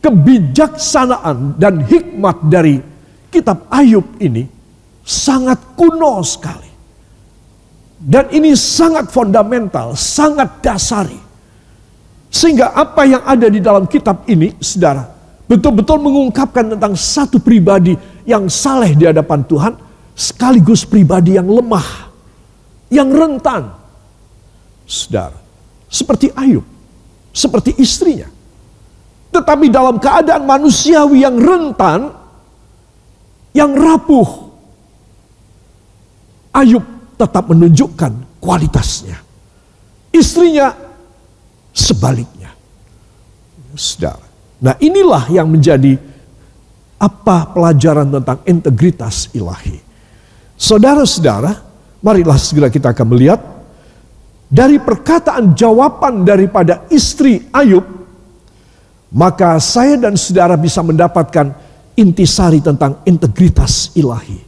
kebijaksanaan 0.03 1.55
dan 1.55 1.87
hikmat 1.87 2.37
dari 2.51 2.83
kitab 3.31 3.63
Ayub 3.71 4.03
ini 4.19 4.43
sangat 5.07 5.79
kuno 5.79 6.19
sekali. 6.19 6.71
Dan 8.03 8.27
ini 8.35 8.51
sangat 8.59 9.07
fundamental, 9.07 9.95
sangat 9.95 10.59
dasari. 10.59 11.15
Sehingga 12.27 12.75
apa 12.75 13.07
yang 13.07 13.23
ada 13.23 13.47
di 13.47 13.63
dalam 13.63 13.87
kitab 13.87 14.27
ini, 14.27 14.51
saudara, 14.59 15.07
betul-betul 15.47 16.03
mengungkapkan 16.03 16.75
tentang 16.75 16.99
satu 16.99 17.39
pribadi 17.39 17.95
yang 18.23 18.47
saleh 18.47 18.95
di 18.95 19.07
hadapan 19.07 19.43
Tuhan, 19.45 19.73
sekaligus 20.13 20.83
pribadi 20.87 21.35
yang 21.35 21.47
lemah, 21.47 22.11
yang 22.91 23.09
rentan. 23.11 23.71
Saudara, 24.83 25.39
seperti 25.87 26.29
Ayub 26.35 26.73
seperti 27.33 27.73
istrinya. 27.81 28.29
Tetapi 29.33 29.65
dalam 29.73 29.97
keadaan 29.97 30.45
manusiawi 30.45 31.25
yang 31.25 31.41
rentan, 31.41 32.13
yang 33.57 33.73
rapuh, 33.73 34.53
Ayub 36.53 36.85
tetap 37.17 37.49
menunjukkan 37.49 38.37
kualitasnya. 38.37 39.17
Istrinya 40.13 40.77
sebaliknya. 41.73 42.53
Saudara. 43.73 44.21
Nah 44.61 44.77
inilah 44.77 45.25
yang 45.33 45.49
menjadi 45.49 45.97
apa 47.03 47.51
pelajaran 47.51 48.07
tentang 48.07 48.39
integritas 48.47 49.27
ilahi. 49.35 49.75
Saudara-saudara, 50.55 51.51
marilah 51.99 52.39
segera 52.39 52.71
kita 52.71 52.95
akan 52.95 53.07
melihat 53.11 53.43
dari 54.47 54.79
perkataan 54.79 55.51
jawaban 55.51 56.23
daripada 56.23 56.87
istri 56.87 57.43
Ayub, 57.51 57.83
maka 59.11 59.59
saya 59.59 59.99
dan 59.99 60.15
saudara 60.15 60.55
bisa 60.55 60.79
mendapatkan 60.79 61.51
intisari 61.99 62.63
tentang 62.63 63.03
integritas 63.03 63.91
ilahi, 63.99 64.39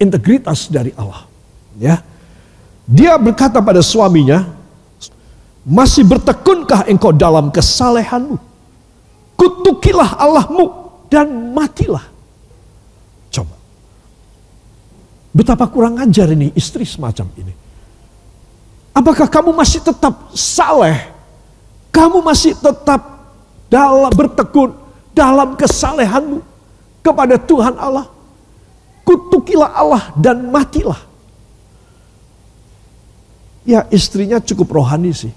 integritas 0.00 0.72
dari 0.72 0.96
Allah. 0.96 1.28
Ya, 1.76 2.00
dia 2.88 3.20
berkata 3.20 3.60
pada 3.60 3.84
suaminya, 3.84 4.48
masih 5.68 6.08
bertekunkah 6.08 6.88
engkau 6.88 7.12
dalam 7.12 7.52
kesalehanmu? 7.52 8.40
Kutukilah 9.36 10.18
Allahmu 10.18 10.87
dan 11.08 11.28
matilah. 11.56 12.04
Coba. 13.32 13.56
Betapa 15.32 15.68
kurang 15.68 15.96
ajar 16.00 16.32
ini 16.32 16.52
istri 16.56 16.84
semacam 16.84 17.26
ini. 17.36 17.54
Apakah 18.92 19.28
kamu 19.28 19.52
masih 19.56 19.80
tetap 19.80 20.32
saleh? 20.36 21.08
Kamu 21.88 22.20
masih 22.20 22.54
tetap 22.56 23.00
dalam 23.68 24.12
bertekun 24.12 24.74
dalam 25.16 25.58
kesalehanmu 25.58 26.38
kepada 27.02 27.34
Tuhan 27.40 27.74
Allah. 27.74 28.06
Kutukilah 29.02 29.72
Allah 29.72 30.12
dan 30.20 30.52
matilah. 30.52 31.00
Ya 33.64 33.84
istrinya 33.92 34.40
cukup 34.40 34.80
rohani 34.80 35.12
sih. 35.12 35.32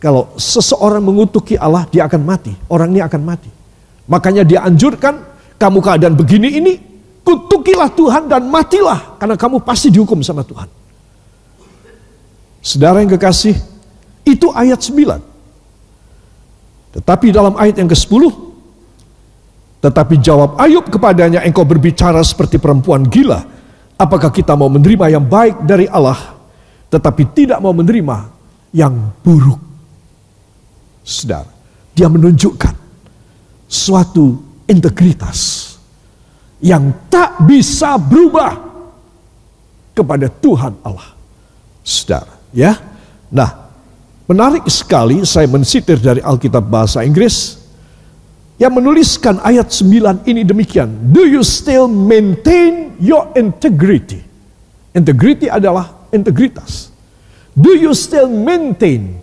Kalau 0.00 0.36
seseorang 0.36 1.00
mengutuki 1.00 1.56
Allah, 1.56 1.88
dia 1.88 2.04
akan 2.04 2.20
mati. 2.28 2.52
Orang 2.68 2.92
ini 2.92 3.00
akan 3.00 3.22
mati. 3.24 3.48
Makanya 4.04 4.44
dia 4.44 4.60
anjurkan, 4.60 5.24
kamu 5.56 5.78
keadaan 5.80 6.14
begini 6.16 6.60
ini, 6.60 6.72
kutukilah 7.24 7.88
Tuhan 7.88 8.28
dan 8.28 8.44
matilah. 8.52 9.16
Karena 9.16 9.36
kamu 9.36 9.64
pasti 9.64 9.88
dihukum 9.88 10.20
sama 10.20 10.44
Tuhan. 10.44 10.68
Saudara 12.60 13.00
yang 13.00 13.12
kekasih, 13.16 13.56
itu 14.24 14.48
ayat 14.52 14.80
9. 14.80 15.20
Tetapi 17.00 17.26
dalam 17.32 17.56
ayat 17.56 17.80
yang 17.80 17.90
ke-10, 17.90 18.22
tetapi 19.84 20.14
jawab 20.20 20.56
Ayub 20.56 20.88
kepadanya, 20.88 21.44
engkau 21.44 21.64
berbicara 21.64 22.20
seperti 22.24 22.56
perempuan 22.56 23.04
gila. 23.04 23.44
Apakah 24.00 24.32
kita 24.32 24.56
mau 24.56 24.68
menerima 24.72 25.12
yang 25.12 25.24
baik 25.24 25.64
dari 25.64 25.84
Allah, 25.88 26.16
tetapi 26.88 27.36
tidak 27.36 27.60
mau 27.60 27.72
menerima 27.76 28.16
yang 28.72 29.12
buruk? 29.20 29.60
Saudara, 31.04 31.52
dia 31.92 32.08
menunjukkan 32.08 32.83
suatu 33.84 34.40
integritas 34.64 35.72
yang 36.64 36.88
tak 37.12 37.44
bisa 37.44 38.00
berubah 38.00 38.56
kepada 39.92 40.32
Tuhan 40.32 40.80
Allah. 40.80 41.12
Saudara, 41.84 42.34
Ya. 42.54 42.78
Nah, 43.34 43.50
menarik 44.30 44.64
sekali 44.70 45.26
saya 45.26 45.50
mensitir 45.50 45.98
dari 45.98 46.22
Alkitab 46.22 46.62
bahasa 46.62 47.02
Inggris 47.02 47.58
yang 48.56 48.70
menuliskan 48.70 49.42
ayat 49.42 49.74
9 49.74 50.22
ini 50.30 50.46
demikian. 50.46 51.10
Do 51.10 51.26
you 51.26 51.42
still 51.42 51.90
maintain 51.90 52.94
your 53.02 53.34
integrity? 53.34 54.22
Integrity 54.94 55.50
adalah 55.50 56.08
integritas. 56.14 56.94
Do 57.58 57.74
you 57.74 57.90
still 57.92 58.30
maintain? 58.30 59.18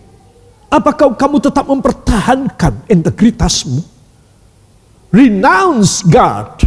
Apakah 0.68 1.16
kamu 1.16 1.40
tetap 1.40 1.64
mempertahankan 1.64 2.84
integritasmu? 2.88 3.91
Renounce 5.12 6.00
God 6.08 6.64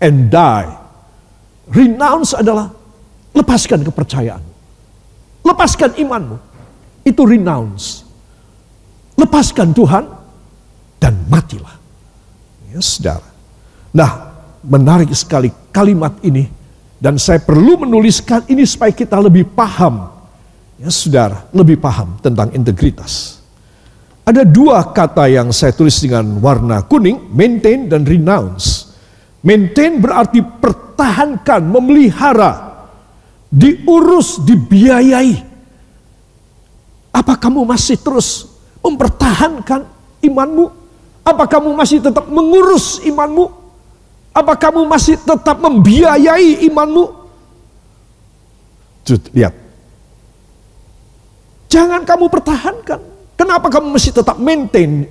and 0.00 0.32
die. 0.32 0.72
Renounce 1.68 2.32
adalah 2.32 2.72
lepaskan 3.36 3.84
kepercayaan. 3.84 4.40
Lepaskan 5.44 6.00
imanmu. 6.00 6.36
Itu 7.04 7.28
renounce. 7.28 8.08
Lepaskan 9.20 9.76
Tuhan 9.76 10.08
dan 10.96 11.14
matilah. 11.28 11.76
Ya 12.72 12.80
saudara. 12.80 13.28
Nah 13.92 14.32
menarik 14.64 15.12
sekali 15.12 15.52
kalimat 15.74 16.16
ini. 16.24 16.48
Dan 17.02 17.18
saya 17.18 17.42
perlu 17.42 17.82
menuliskan 17.82 18.46
ini 18.46 18.62
supaya 18.62 18.94
kita 18.94 19.18
lebih 19.18 19.50
paham. 19.52 20.06
Ya 20.78 20.86
saudara, 20.86 21.50
lebih 21.50 21.82
paham 21.82 22.14
tentang 22.22 22.54
integritas. 22.54 23.41
Ada 24.22 24.46
dua 24.46 24.94
kata 24.94 25.26
yang 25.26 25.50
saya 25.50 25.74
tulis 25.74 25.98
dengan 25.98 26.38
warna 26.38 26.86
kuning, 26.86 27.34
maintain 27.34 27.90
dan 27.90 28.06
renounce. 28.06 28.94
Maintain 29.42 29.98
berarti 29.98 30.38
pertahankan, 30.38 31.66
memelihara, 31.66 32.86
diurus, 33.50 34.38
dibiayai. 34.46 35.42
Apa 37.10 37.34
kamu 37.34 37.66
masih 37.66 37.98
terus 37.98 38.46
mempertahankan 38.78 39.90
imanmu? 40.22 40.70
Apa 41.26 41.50
kamu 41.50 41.74
masih 41.74 41.98
tetap 41.98 42.30
mengurus 42.30 43.02
imanmu? 43.02 43.50
Apa 44.30 44.54
kamu 44.54 44.86
masih 44.86 45.18
tetap 45.18 45.58
membiayai 45.58 46.62
imanmu? 46.70 47.04
Lihat. 49.34 49.54
Jangan 51.66 52.06
kamu 52.06 52.30
pertahankan. 52.30 53.11
Kenapa 53.42 53.66
kamu 53.66 53.90
masih 53.90 54.14
tetap 54.14 54.38
maintain 54.38 55.10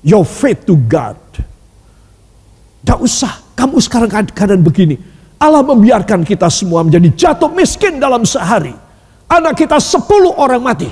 your 0.00 0.24
faith 0.24 0.64
to 0.64 0.72
God? 0.72 1.20
Tidak 2.80 2.96
usah. 2.96 3.44
Kamu 3.52 3.76
sekarang 3.76 4.08
keadaan 4.08 4.64
begini 4.64 4.96
Allah 5.36 5.60
membiarkan 5.60 6.24
kita 6.24 6.48
semua 6.48 6.80
menjadi 6.80 7.12
jatuh 7.12 7.52
miskin 7.52 8.00
dalam 8.00 8.24
sehari. 8.24 8.72
Anak 9.28 9.60
kita 9.60 9.76
sepuluh 9.76 10.32
orang 10.32 10.64
mati. 10.64 10.88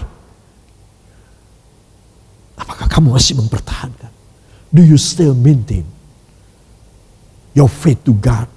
Apakah 2.61 2.85
kamu 2.93 3.17
masih 3.17 3.41
mempertahankan? 3.41 4.13
Do 4.69 4.85
you 4.85 5.01
still 5.01 5.33
maintain 5.33 5.89
your 7.57 7.73
faith 7.73 8.05
to 8.05 8.13
God? 8.13 8.53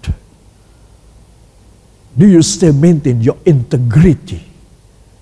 Do 2.17 2.26
you 2.28 2.43
still 2.43 2.76
maintain 2.76 3.23
your 3.23 3.39
integrity? 3.47 4.43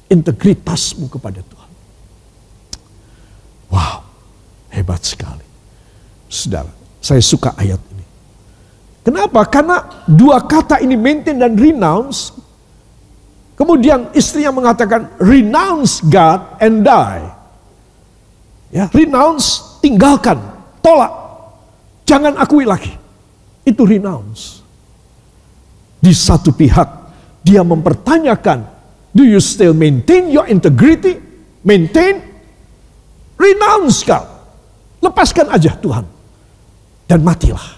Integritasmu 0.10 1.12
kepada 1.13 1.45
Tuhan. 1.45 1.55
Hebat 4.86 5.02
sekali. 5.02 5.41
Saudara, 6.30 6.69
saya 7.02 7.17
suka 7.26 7.58
ayat 7.58 7.82
ini. 7.89 8.06
Kenapa? 9.02 9.41
Karena 9.50 10.06
dua 10.06 10.45
kata 10.45 10.78
ini 10.78 10.93
maintain 10.93 11.41
dan 11.41 11.58
renounce. 11.58 12.38
Kemudian 13.58 14.13
istrinya 14.13 14.54
mengatakan 14.54 15.17
renounce 15.17 16.06
God 16.06 16.62
and 16.62 16.86
die. 16.86 17.26
Ya, 18.69 18.86
renounce 18.93 19.82
tinggalkan, 19.82 20.38
tolak. 20.86 21.10
Jangan 22.06 22.38
akui 22.38 22.69
lagi. 22.69 22.93
Itu 23.65 23.89
renounce. 23.89 24.62
Di 25.98 26.13
satu 26.13 26.54
pihak 26.54 26.89
dia 27.41 27.65
mempertanyakan, 27.65 28.69
do 29.17 29.26
you 29.26 29.41
still 29.41 29.74
maintain 29.74 30.30
your 30.30 30.45
integrity? 30.45 31.17
Maintain? 31.65 32.21
Renounce 33.41 34.06
God. 34.06 34.35
Lepaskan 35.06 35.54
aja 35.54 35.78
Tuhan. 35.78 36.06
Dan 37.06 37.22
matilah. 37.22 37.78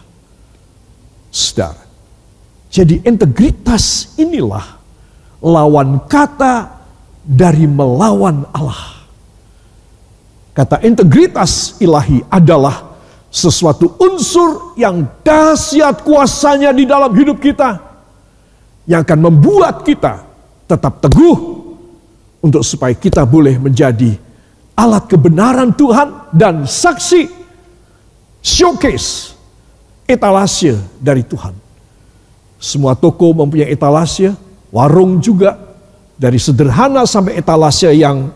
Saudara. 1.27 1.83
Jadi 2.71 3.03
integritas 3.03 4.15
inilah 4.15 4.79
lawan 5.43 5.99
kata 6.07 6.71
dari 7.27 7.67
melawan 7.67 8.47
Allah. 8.55 9.03
Kata 10.55 10.81
integritas 10.81 11.77
ilahi 11.83 12.23
adalah 12.31 12.97
sesuatu 13.27 13.99
unsur 13.99 14.73
yang 14.79 15.05
dahsyat 15.21 16.01
kuasanya 16.01 16.71
di 16.73 16.87
dalam 16.87 17.11
hidup 17.13 17.37
kita 17.37 17.77
yang 18.87 19.03
akan 19.03 19.19
membuat 19.29 19.83
kita 19.83 20.23
tetap 20.65 21.03
teguh 21.03 21.37
untuk 22.41 22.63
supaya 22.63 22.95
kita 22.95 23.27
boleh 23.27 23.59
menjadi 23.59 24.15
alat 24.77 25.09
kebenaran 25.09 25.73
Tuhan 25.73 26.29
dan 26.29 26.69
saksi 26.69 27.25
showcase 28.45 29.33
etalase 30.05 30.77
dari 31.01 31.25
Tuhan. 31.25 31.51
Semua 32.61 32.93
toko 32.93 33.33
mempunyai 33.33 33.73
etalase, 33.73 34.33
warung 34.69 35.17
juga 35.17 35.57
dari 36.17 36.37
sederhana 36.37 37.05
sampai 37.05 37.37
etalase 37.37 37.89
yang 37.93 38.29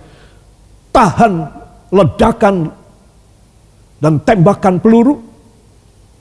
tahan 0.89 1.45
ledakan 1.93 2.69
dan 4.01 4.17
tembakan 4.21 4.81
peluru. 4.81 5.21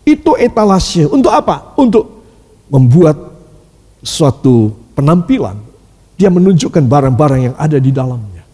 Itu 0.04 0.37
etalase 0.37 1.04
untuk 1.04 1.28
apa? 1.28 1.76
Untuk 1.76 2.24
membuat 2.72 3.16
suatu 4.00 4.72
penampilan 4.96 5.68
Dia 6.20 6.28
menunjukkan 6.28 6.85
barang-barang 6.85 7.40
yang 7.48 7.56
ada 7.56 7.80
di 7.80 7.88
dalamnya. 7.88 8.44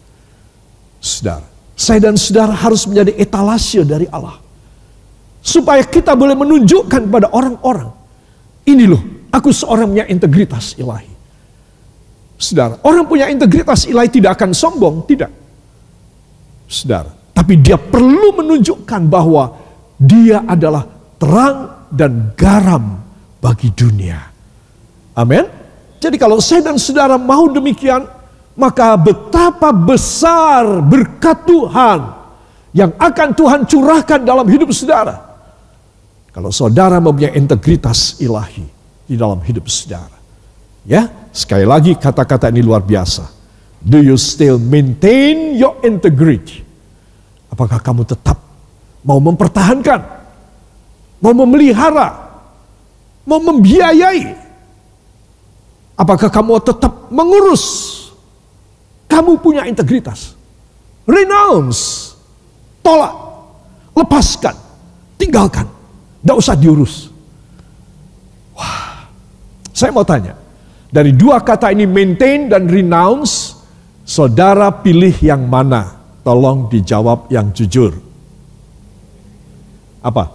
Saudara, 1.03 1.56
saya 1.77 2.09
dan 2.09 2.17
saudara 2.17 2.57
harus 2.57 2.89
menjadi 2.89 3.13
etalase 3.21 3.85
dari 3.85 4.09
Allah. 4.09 4.41
Supaya 5.45 5.85
kita 5.85 6.17
boleh 6.17 6.33
menunjukkan 6.33 7.05
pada 7.13 7.29
orang-orang. 7.29 7.93
Ini 8.65 8.89
loh, 8.89 9.29
aku 9.29 9.53
seorang 9.53 9.93
punya 9.93 10.09
integritas 10.09 10.73
ilahi. 10.75 11.07
Saudara, 12.41 12.81
orang 12.81 13.05
punya 13.05 13.29
integritas 13.29 13.85
ilahi 13.85 14.09
tidak 14.09 14.41
akan 14.41 14.57
sombong, 14.57 15.05
tidak. 15.05 15.29
Saudara, 16.65 17.13
tapi 17.31 17.61
dia 17.61 17.77
perlu 17.77 18.33
menunjukkan 18.33 19.01
bahwa 19.05 19.53
dia 20.01 20.41
adalah 20.49 20.83
terang 21.21 21.87
dan 21.93 22.33
garam 22.33 23.05
bagi 23.37 23.69
dunia. 23.69 24.17
Amin. 25.13 25.45
Jadi 26.01 26.17
kalau 26.17 26.41
saya 26.41 26.65
dan 26.73 26.81
saudara 26.81 27.21
mau 27.21 27.45
demikian, 27.49 28.16
maka 28.57 28.97
betapa 28.97 29.69
besar 29.69 30.81
berkat 30.81 31.45
Tuhan 31.45 31.99
yang 32.73 32.91
akan 32.97 33.29
Tuhan 33.37 33.61
curahkan 33.69 34.25
dalam 34.25 34.49
hidup 34.49 34.73
saudara. 34.73 35.15
Kalau 36.33 36.49
saudara 36.49 36.97
mempunyai 36.97 37.37
integritas 37.37 38.17
ilahi 38.17 38.65
di 39.05 39.15
dalam 39.15 39.37
hidup 39.45 39.69
saudara. 39.69 40.17
Ya, 40.89 41.05
sekali 41.29 41.65
lagi 41.69 41.93
kata-kata 41.93 42.49
ini 42.49 42.65
luar 42.65 42.81
biasa. 42.81 43.29
Do 43.77 44.01
you 44.01 44.17
still 44.17 44.57
maintain 44.57 45.53
your 45.53 45.77
integrity? 45.85 46.65
Apakah 47.53 47.77
kamu 47.81 48.05
tetap 48.09 48.41
mau 49.05 49.21
mempertahankan, 49.21 50.01
mau 51.21 51.33
memelihara, 51.33 52.09
mau 53.25 53.41
membiayai? 53.41 54.37
Apakah 55.97 56.29
kamu 56.29 56.61
tetap 56.61 57.09
mengurus? 57.09 57.96
Kamu 59.07 59.39
punya 59.39 59.63
integritas. 59.63 60.35
Renounce, 61.07 62.13
tolak, 62.83 63.15
lepaskan, 63.95 64.55
tinggalkan. 65.15 65.67
Tidak 66.19 66.35
usah 66.35 66.55
diurus. 66.59 67.07
Wah, 68.51 69.07
saya 69.71 69.95
mau 69.95 70.03
tanya. 70.03 70.35
Dari 70.91 71.15
dua 71.15 71.39
kata 71.39 71.71
ini 71.71 71.87
maintain 71.87 72.51
dan 72.51 72.67
renounce, 72.67 73.55
saudara 74.03 74.71
pilih 74.71 75.15
yang 75.23 75.47
mana? 75.47 75.95
Tolong 76.27 76.67
dijawab 76.67 77.31
yang 77.31 77.55
jujur. 77.55 77.95
Apa? 80.03 80.27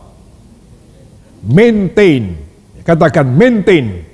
Maintain. 1.45 2.41
Katakan 2.81 3.29
maintain. 3.29 4.05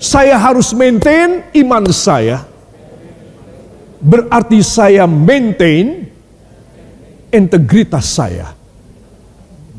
Saya 0.00 0.40
harus 0.40 0.72
maintain 0.72 1.44
iman 1.52 1.84
saya. 1.92 2.53
Berarti 4.00 4.62
saya 4.62 5.06
maintain 5.06 6.06
integritas 7.30 8.06
saya. 8.08 8.54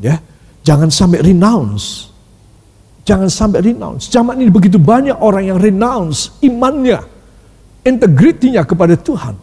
Ya, 0.00 0.20
Jangan 0.66 0.90
sampai 0.90 1.22
renounce. 1.22 2.10
Jangan 3.06 3.30
sampai 3.30 3.70
renounce. 3.70 4.10
Zaman 4.10 4.34
ini 4.42 4.50
begitu 4.50 4.82
banyak 4.82 5.14
orang 5.14 5.46
yang 5.46 5.62
renounce 5.62 6.42
imannya, 6.42 6.98
integritinya 7.86 8.66
kepada 8.66 8.98
Tuhan. 8.98 9.38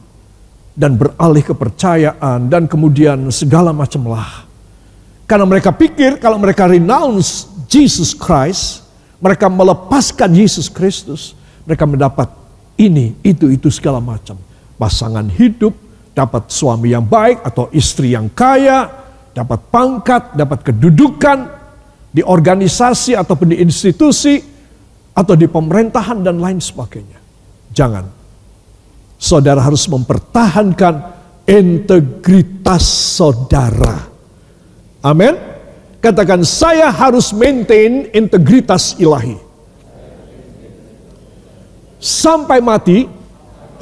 Dan 0.76 1.00
beralih 1.00 1.46
kepercayaan 1.48 2.52
dan 2.52 2.68
kemudian 2.68 3.32
segala 3.32 3.72
macam 3.72 4.10
lah. 4.12 4.44
Karena 5.24 5.48
mereka 5.48 5.72
pikir 5.72 6.20
kalau 6.20 6.36
mereka 6.36 6.68
renounce 6.68 7.48
Jesus 7.72 8.12
Christ, 8.12 8.84
mereka 9.24 9.48
melepaskan 9.48 10.34
Yesus 10.36 10.68
Kristus, 10.68 11.38
mereka 11.64 11.88
mendapat 11.88 12.28
ini, 12.76 13.16
itu, 13.24 13.48
itu 13.48 13.72
segala 13.72 14.04
macam. 14.04 14.36
Pasangan 14.76 15.30
hidup, 15.30 15.74
dapat 16.14 16.50
suami 16.50 16.94
yang 16.94 17.06
baik 17.06 17.42
atau 17.42 17.70
istri 17.74 18.14
yang 18.14 18.30
kaya, 18.34 18.90
dapat 19.34 19.60
pangkat, 19.74 20.38
dapat 20.38 20.62
kedudukan 20.62 21.40
di 22.14 22.22
organisasi 22.22 23.18
ataupun 23.18 23.54
di 23.54 23.58
institusi 23.62 24.38
atau 25.14 25.34
di 25.34 25.50
pemerintahan 25.50 26.22
dan 26.22 26.38
lain 26.38 26.62
sebagainya. 26.62 27.18
Jangan. 27.74 28.06
Saudara 29.18 29.66
harus 29.66 29.90
mempertahankan 29.90 30.94
integritas 31.50 32.86
saudara. 33.18 34.06
Amin. 35.02 35.34
Katakan 36.04 36.44
saya 36.44 36.92
harus 36.92 37.32
maintain 37.32 38.12
integritas 38.12 38.94
ilahi. 39.00 39.40
Sampai 42.04 42.60
mati 42.60 43.08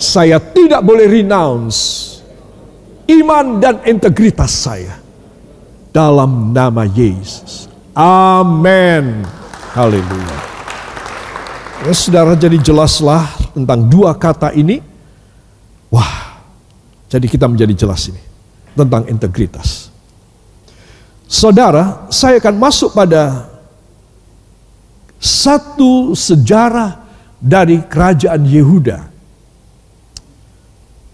saya 0.01 0.41
tidak 0.41 0.81
boleh 0.81 1.05
renounce 1.05 2.09
iman 3.05 3.61
dan 3.61 3.85
integritas 3.85 4.49
saya 4.49 4.97
dalam 5.93 6.49
nama 6.49 6.89
Yesus. 6.89 7.69
Amin. 7.93 9.21
Haleluya. 9.77 10.39
Ya, 11.85 11.93
saudara 11.93 12.33
jadi 12.33 12.57
jelaslah 12.57 13.29
tentang 13.53 13.85
dua 13.85 14.17
kata 14.17 14.57
ini. 14.57 14.81
Wah, 15.93 16.39
jadi 17.11 17.27
kita 17.29 17.45
menjadi 17.45 17.85
jelas 17.85 18.09
ini 18.09 18.21
tentang 18.73 19.05
integritas. 19.05 19.91
Saudara, 21.27 22.07
saya 22.09 22.39
akan 22.39 22.55
masuk 22.57 22.95
pada 22.95 23.47
satu 25.19 26.15
sejarah 26.15 27.03
dari 27.37 27.83
kerajaan 27.83 28.43
Yehuda 28.47 29.10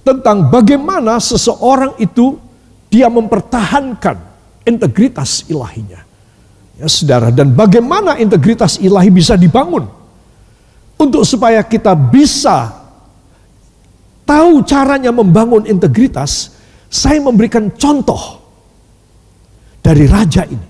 tentang 0.08 0.48
bagaimana 0.48 1.20
seseorang 1.20 2.00
itu 2.00 2.39
dia 2.88 3.12
mempertahankan 3.12 4.15
integritas 4.63 5.43
ilahinya. 5.52 6.08
Ya 6.80 6.88
saudara, 6.88 7.34
dan 7.34 7.52
bagaimana 7.52 8.15
integritas 8.22 8.80
ilahi 8.80 9.10
bisa 9.12 9.34
dibangun? 9.36 9.89
Untuk 10.96 11.26
supaya 11.26 11.60
kita 11.65 11.91
bisa 11.98 12.70
tahu 14.24 14.62
caranya 14.62 15.10
membangun 15.10 15.65
integritas, 15.65 16.54
saya 16.88 17.17
memberikan 17.20 17.74
contoh 17.74 18.39
dari 19.82 20.06
raja 20.06 20.46
ini. 20.46 20.67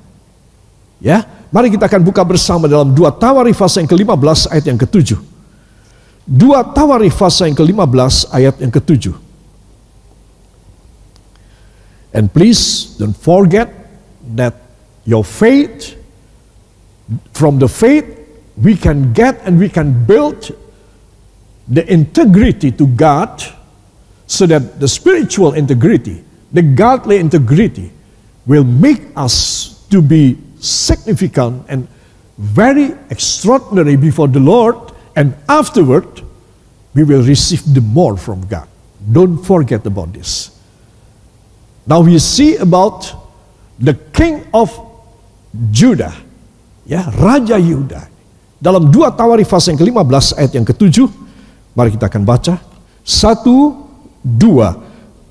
Ya, 1.04 1.28
mari 1.52 1.69
kita 1.69 1.86
akan 1.86 2.02
buka 2.02 2.23
bersama 2.23 2.65
dalam 2.65 2.95
dua 2.95 3.12
Tawarifas 3.13 3.78
yang 3.78 3.86
ke-15 3.86 4.50
ayat 4.50 4.65
yang 4.65 4.80
ke-7. 4.80 5.19
Dua 6.23 6.63
Tawarifas 6.63 7.43
yang 7.43 7.56
ke-15 7.56 8.32
ayat 8.32 8.56
yang 8.63 8.71
ke-7. 8.71 9.27
And 12.17 12.34
please 12.34 12.97
don't 12.97 13.15
forget 13.15 13.69
that 14.34 14.56
your 15.06 15.23
faith, 15.23 15.95
from 17.34 17.60
the 17.60 17.69
faith, 17.69 18.06
we 18.58 18.75
can 18.75 19.13
get 19.13 19.39
and 19.45 19.60
we 19.60 19.69
can 19.69 20.03
build 20.03 20.49
the 21.67 21.86
integrity 21.93 22.71
to 22.71 22.88
God 22.88 23.43
so 24.25 24.47
that 24.47 24.80
the 24.80 24.88
spiritual 24.88 25.53
integrity, 25.53 26.23
the 26.51 26.63
godly 26.63 27.17
integrity, 27.17 27.91
will 28.47 28.63
make 28.63 29.03
us 29.15 29.86
to 29.91 30.01
be 30.01 30.39
significant 30.60 31.65
and 31.69 31.88
very 32.39 32.97
extraordinary 33.12 33.95
before 33.95 34.27
the 34.27 34.39
Lord, 34.39 34.75
and 35.15 35.36
afterward, 35.47 36.23
we 36.95 37.03
will 37.03 37.21
receive 37.21 37.62
the 37.75 37.82
more 37.82 38.17
from 38.17 38.41
God. 38.47 38.67
Don't 39.12 39.38
forget 39.38 39.86
about 39.86 40.13
this. 40.13 40.57
Now 41.88 42.04
we 42.04 42.19
see 42.19 42.60
about 42.60 43.08
the 43.80 43.95
king 44.12 44.43
of 44.52 44.67
Judah, 45.71 46.12
ya 46.84 47.08
raja 47.15 47.56
Yehuda. 47.56 48.12
Dalam 48.60 48.91
dua 48.91 49.15
Tawarifas 49.15 49.71
yang 49.71 49.80
ke-15 49.80 50.36
ayat 50.36 50.52
yang 50.52 50.67
ke-7, 50.67 51.08
mari 51.71 51.95
kita 51.95 52.12
akan 52.12 52.28
baca. 52.28 52.60
Satu, 53.08 53.88
dua. 54.19 54.76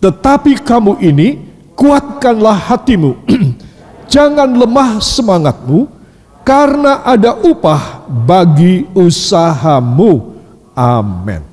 Tetapi 0.00 0.64
kamu 0.64 0.96
ini 1.04 1.44
kuatkanlah 1.76 2.72
hatimu. 2.72 3.20
Jangan 4.14 4.48
lemah 4.48 4.96
semangatmu 5.04 5.92
karena 6.40 7.04
ada 7.04 7.36
upah 7.36 8.08
bagi 8.08 8.88
usahamu. 8.96 10.40
Amin. 10.72 11.44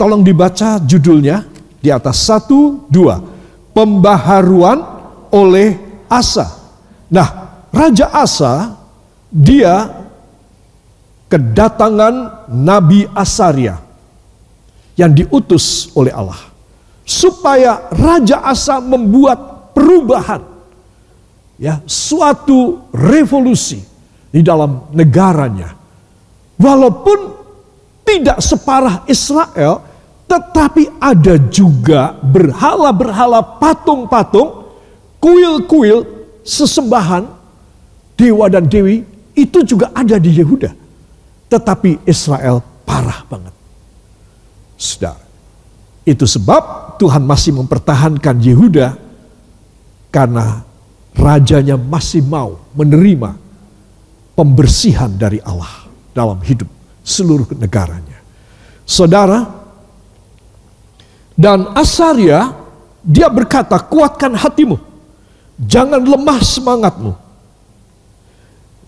Tolong 0.00 0.24
dibaca 0.24 0.80
judulnya 0.80 1.44
di 1.82 1.92
atas 1.92 2.24
satu, 2.24 2.88
dua. 2.88 3.35
Pembaharuan 3.76 4.80
oleh 5.28 5.76
Asa. 6.08 6.48
Nah, 7.12 7.28
Raja 7.68 8.08
Asa 8.08 8.72
dia 9.28 9.92
kedatangan 11.28 12.48
Nabi 12.48 13.04
Asaria 13.12 13.76
yang 14.96 15.12
diutus 15.12 15.92
oleh 15.92 16.14
Allah 16.14 16.40
supaya 17.04 17.92
Raja 17.92 18.40
Asa 18.42 18.80
membuat 18.80 19.70
perubahan 19.76 20.40
ya 21.60 21.84
suatu 21.84 22.90
revolusi 22.90 23.78
di 24.32 24.40
dalam 24.42 24.90
negaranya 24.90 25.76
walaupun 26.58 27.18
tidak 28.02 28.42
separah 28.42 29.06
Israel 29.06 29.85
Tetapi 30.26 30.98
ada 30.98 31.38
juga 31.38 32.18
berhala-berhala 32.18 33.62
patung-patung, 33.62 34.66
kuil-kuil, 35.22 36.02
sesembahan, 36.42 37.30
dewa 38.18 38.50
dan 38.50 38.66
dewi, 38.66 39.06
itu 39.38 39.62
juga 39.62 39.94
ada 39.94 40.18
di 40.18 40.34
Yehuda. 40.34 40.74
Tetapi 41.46 42.02
Israel 42.10 42.58
parah 42.82 43.22
banget. 43.30 43.54
Saudara, 44.74 45.22
itu 46.02 46.26
sebab 46.26 46.96
Tuhan 46.98 47.22
masih 47.22 47.56
mempertahankan 47.56 48.36
Yehuda 48.42 48.98
karena 50.10 50.66
rajanya 51.16 51.80
masih 51.80 52.20
mau 52.26 52.60
menerima 52.76 53.36
pembersihan 54.36 55.08
dari 55.08 55.40
Allah 55.40 55.88
dalam 56.12 56.36
hidup 56.44 56.68
seluruh 57.00 57.48
negaranya. 57.56 58.20
Saudara, 58.84 59.55
dan 61.36 61.76
Asaria 61.76 62.56
dia 63.06 63.28
berkata, 63.30 63.78
kuatkan 63.78 64.34
hatimu. 64.34 64.80
Jangan 65.62 66.02
lemah 66.02 66.40
semangatmu. 66.42 67.12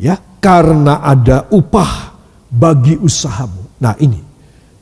Ya, 0.01 0.19
karena 0.43 0.99
ada 1.05 1.47
upah 1.55 2.19
bagi 2.51 2.99
usahamu. 2.99 3.63
Nah, 3.79 3.95
ini 4.03 4.19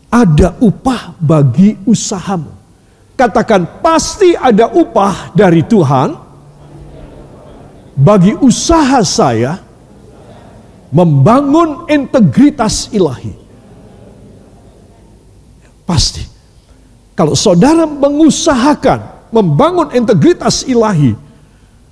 ada 0.09 0.57
upah 0.63 1.13
bagi 1.21 1.77
usahamu. 1.85 2.49
Katakan 3.17 3.83
pasti 3.85 4.33
ada 4.33 4.73
upah 4.73 5.33
dari 5.37 5.65
Tuhan 5.65 6.17
bagi 7.97 8.37
usaha 8.41 9.01
saya 9.05 9.57
membangun 10.93 11.89
integritas 11.89 12.93
ilahi. 12.93 13.33
Pasti. 15.89 16.36
Kalau 17.17 17.33
saudara 17.33 17.89
mengusahakan 17.89 19.33
membangun 19.33 19.89
integritas 19.97 20.69
ilahi, 20.69 21.17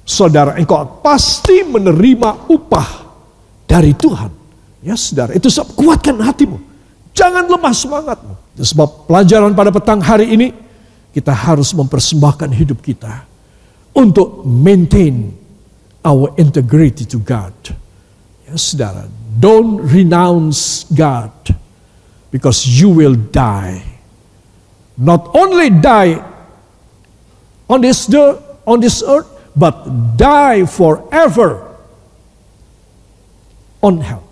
saudara 0.04 0.60
engkau 0.60 1.00
pasti 1.00 1.64
menerima 1.64 2.44
upah 2.52 2.88
dari 3.64 3.96
Tuhan. 3.96 4.28
Ya 4.84 5.00
saudara, 5.00 5.32
itu 5.32 5.48
sebab 5.48 5.72
kuatkan 5.80 6.20
hatimu. 6.20 6.60
Jangan 7.16 7.48
lemah 7.48 7.72
semangatmu. 7.72 8.34
Itu 8.52 8.64
sebab 8.76 9.08
pelajaran 9.08 9.56
pada 9.56 9.72
petang 9.72 10.04
hari 10.04 10.28
ini, 10.28 10.52
kita 11.16 11.32
harus 11.32 11.72
mempersembahkan 11.72 12.52
hidup 12.52 12.84
kita 12.84 13.24
untuk 13.96 14.44
maintain 14.44 15.32
our 16.04 16.36
integrity 16.36 17.08
to 17.08 17.16
God. 17.16 17.56
Ya 18.44 18.60
saudara, 18.60 19.08
don't 19.40 19.80
renounce 19.88 20.84
God 20.92 21.32
because 22.28 22.68
you 22.68 22.92
will 22.92 23.16
die 23.16 23.93
not 24.98 25.30
only 25.34 25.70
die 25.70 26.18
on 27.66 27.82
this 27.82 28.06
on 28.64 28.78
this 28.80 29.02
earth, 29.04 29.28
but 29.54 29.86
die 30.18 30.66
forever 30.66 31.62
on 33.84 34.00
hell. 34.00 34.24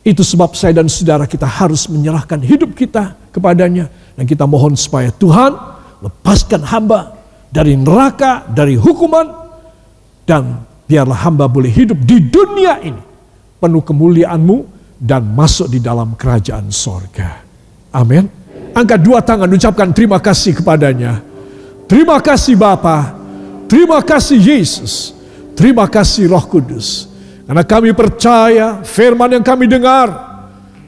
Itu 0.00 0.24
sebab 0.24 0.56
saya 0.56 0.80
dan 0.80 0.88
saudara 0.88 1.28
kita 1.28 1.44
harus 1.44 1.84
menyerahkan 1.92 2.40
hidup 2.40 2.72
kita 2.72 3.14
kepadanya. 3.36 3.92
Dan 4.16 4.24
kita 4.24 4.48
mohon 4.48 4.72
supaya 4.72 5.12
Tuhan 5.12 5.52
lepaskan 6.00 6.64
hamba 6.64 7.20
dari 7.52 7.76
neraka, 7.76 8.48
dari 8.48 8.80
hukuman. 8.80 9.28
Dan 10.24 10.64
biarlah 10.88 11.20
hamba 11.20 11.44
boleh 11.52 11.68
hidup 11.68 12.00
di 12.00 12.16
dunia 12.32 12.80
ini. 12.80 13.02
Penuh 13.60 13.84
kemuliaanmu 13.84 14.56
dan 14.96 15.36
masuk 15.36 15.68
di 15.68 15.84
dalam 15.84 16.16
kerajaan 16.16 16.72
sorga. 16.72 17.44
Amin. 17.92 18.39
Angkat 18.70 19.00
dua 19.02 19.18
tangan 19.20 19.50
ucapkan 19.50 19.90
terima 19.90 20.22
kasih 20.22 20.58
kepadanya. 20.62 21.22
Terima 21.90 22.22
kasih 22.22 22.54
Bapa. 22.54 23.18
Terima 23.66 23.98
kasih 24.02 24.38
Yesus. 24.38 25.14
Terima 25.58 25.90
kasih 25.90 26.30
Roh 26.30 26.44
Kudus. 26.46 27.10
Karena 27.50 27.66
kami 27.66 27.90
percaya 27.90 28.78
firman 28.86 29.34
yang 29.34 29.42
kami 29.42 29.66
dengar 29.66 30.30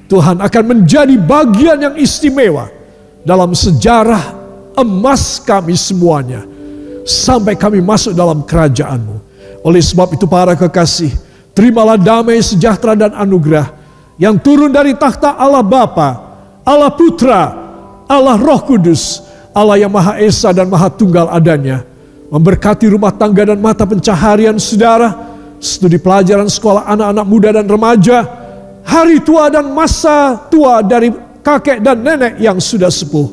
Tuhan 0.06 0.38
akan 0.38 0.64
menjadi 0.68 1.16
bagian 1.18 1.78
yang 1.90 1.94
istimewa 1.98 2.70
dalam 3.26 3.50
sejarah 3.50 4.34
emas 4.78 5.42
kami 5.42 5.74
semuanya 5.74 6.46
sampai 7.02 7.58
kami 7.58 7.82
masuk 7.82 8.14
dalam 8.14 8.46
kerajaanmu. 8.46 9.16
Oleh 9.62 9.82
sebab 9.82 10.14
itu 10.14 10.26
para 10.26 10.58
kekasih, 10.58 11.10
terimalah 11.54 11.98
damai 11.98 12.38
sejahtera 12.42 12.98
dan 12.98 13.14
anugerah 13.14 13.70
yang 14.18 14.38
turun 14.38 14.70
dari 14.70 14.94
takhta 14.94 15.34
Allah 15.38 15.62
Bapa, 15.62 16.08
Allah 16.66 16.92
Putra, 16.92 17.42
Allah 18.12 18.36
Roh 18.36 18.60
Kudus, 18.60 19.24
Allah 19.56 19.80
yang 19.80 19.88
Maha 19.88 20.20
Esa 20.20 20.52
dan 20.52 20.68
Maha 20.68 20.92
Tunggal 20.92 21.32
adanya, 21.32 21.80
memberkati 22.28 22.84
rumah 22.92 23.08
tangga 23.08 23.48
dan 23.48 23.56
mata 23.56 23.88
pencaharian 23.88 24.60
saudara, 24.60 25.16
studi 25.56 25.96
pelajaran 25.96 26.52
sekolah 26.52 26.84
anak-anak 26.92 27.24
muda 27.24 27.48
dan 27.56 27.64
remaja, 27.64 28.28
hari 28.84 29.24
tua 29.24 29.48
dan 29.48 29.72
masa 29.72 30.36
tua 30.52 30.84
dari 30.84 31.08
kakek 31.40 31.80
dan 31.80 32.04
nenek 32.04 32.36
yang 32.36 32.60
sudah 32.60 32.92
sepuh, 32.92 33.32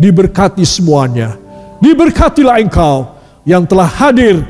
diberkati 0.00 0.64
semuanya. 0.64 1.36
Diberkatilah 1.76 2.56
engkau 2.56 3.20
yang 3.44 3.68
telah 3.68 3.84
hadir 3.84 4.40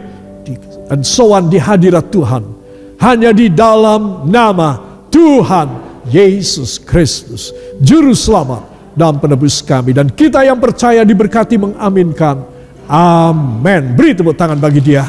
dan 0.87 1.03
sowan 1.03 1.51
di 1.51 1.59
hadirat 1.59 2.07
Tuhan. 2.15 2.55
Hanya 3.03 3.35
di 3.35 3.51
dalam 3.51 4.31
nama 4.31 4.79
Tuhan 5.11 5.69
Yesus 6.07 6.79
Kristus, 6.79 7.51
Juru 7.83 8.15
Selamat 8.15 8.76
dan 8.97 9.21
penebus 9.21 9.61
kami. 9.61 9.93
Dan 9.93 10.09
kita 10.09 10.41
yang 10.43 10.57
percaya 10.57 11.05
diberkati 11.05 11.61
mengaminkan. 11.61 12.41
Amin. 12.89 13.93
Beri 13.93 14.17
tepuk 14.17 14.33
tangan 14.33 14.57
bagi 14.57 14.81
dia. 14.81 15.05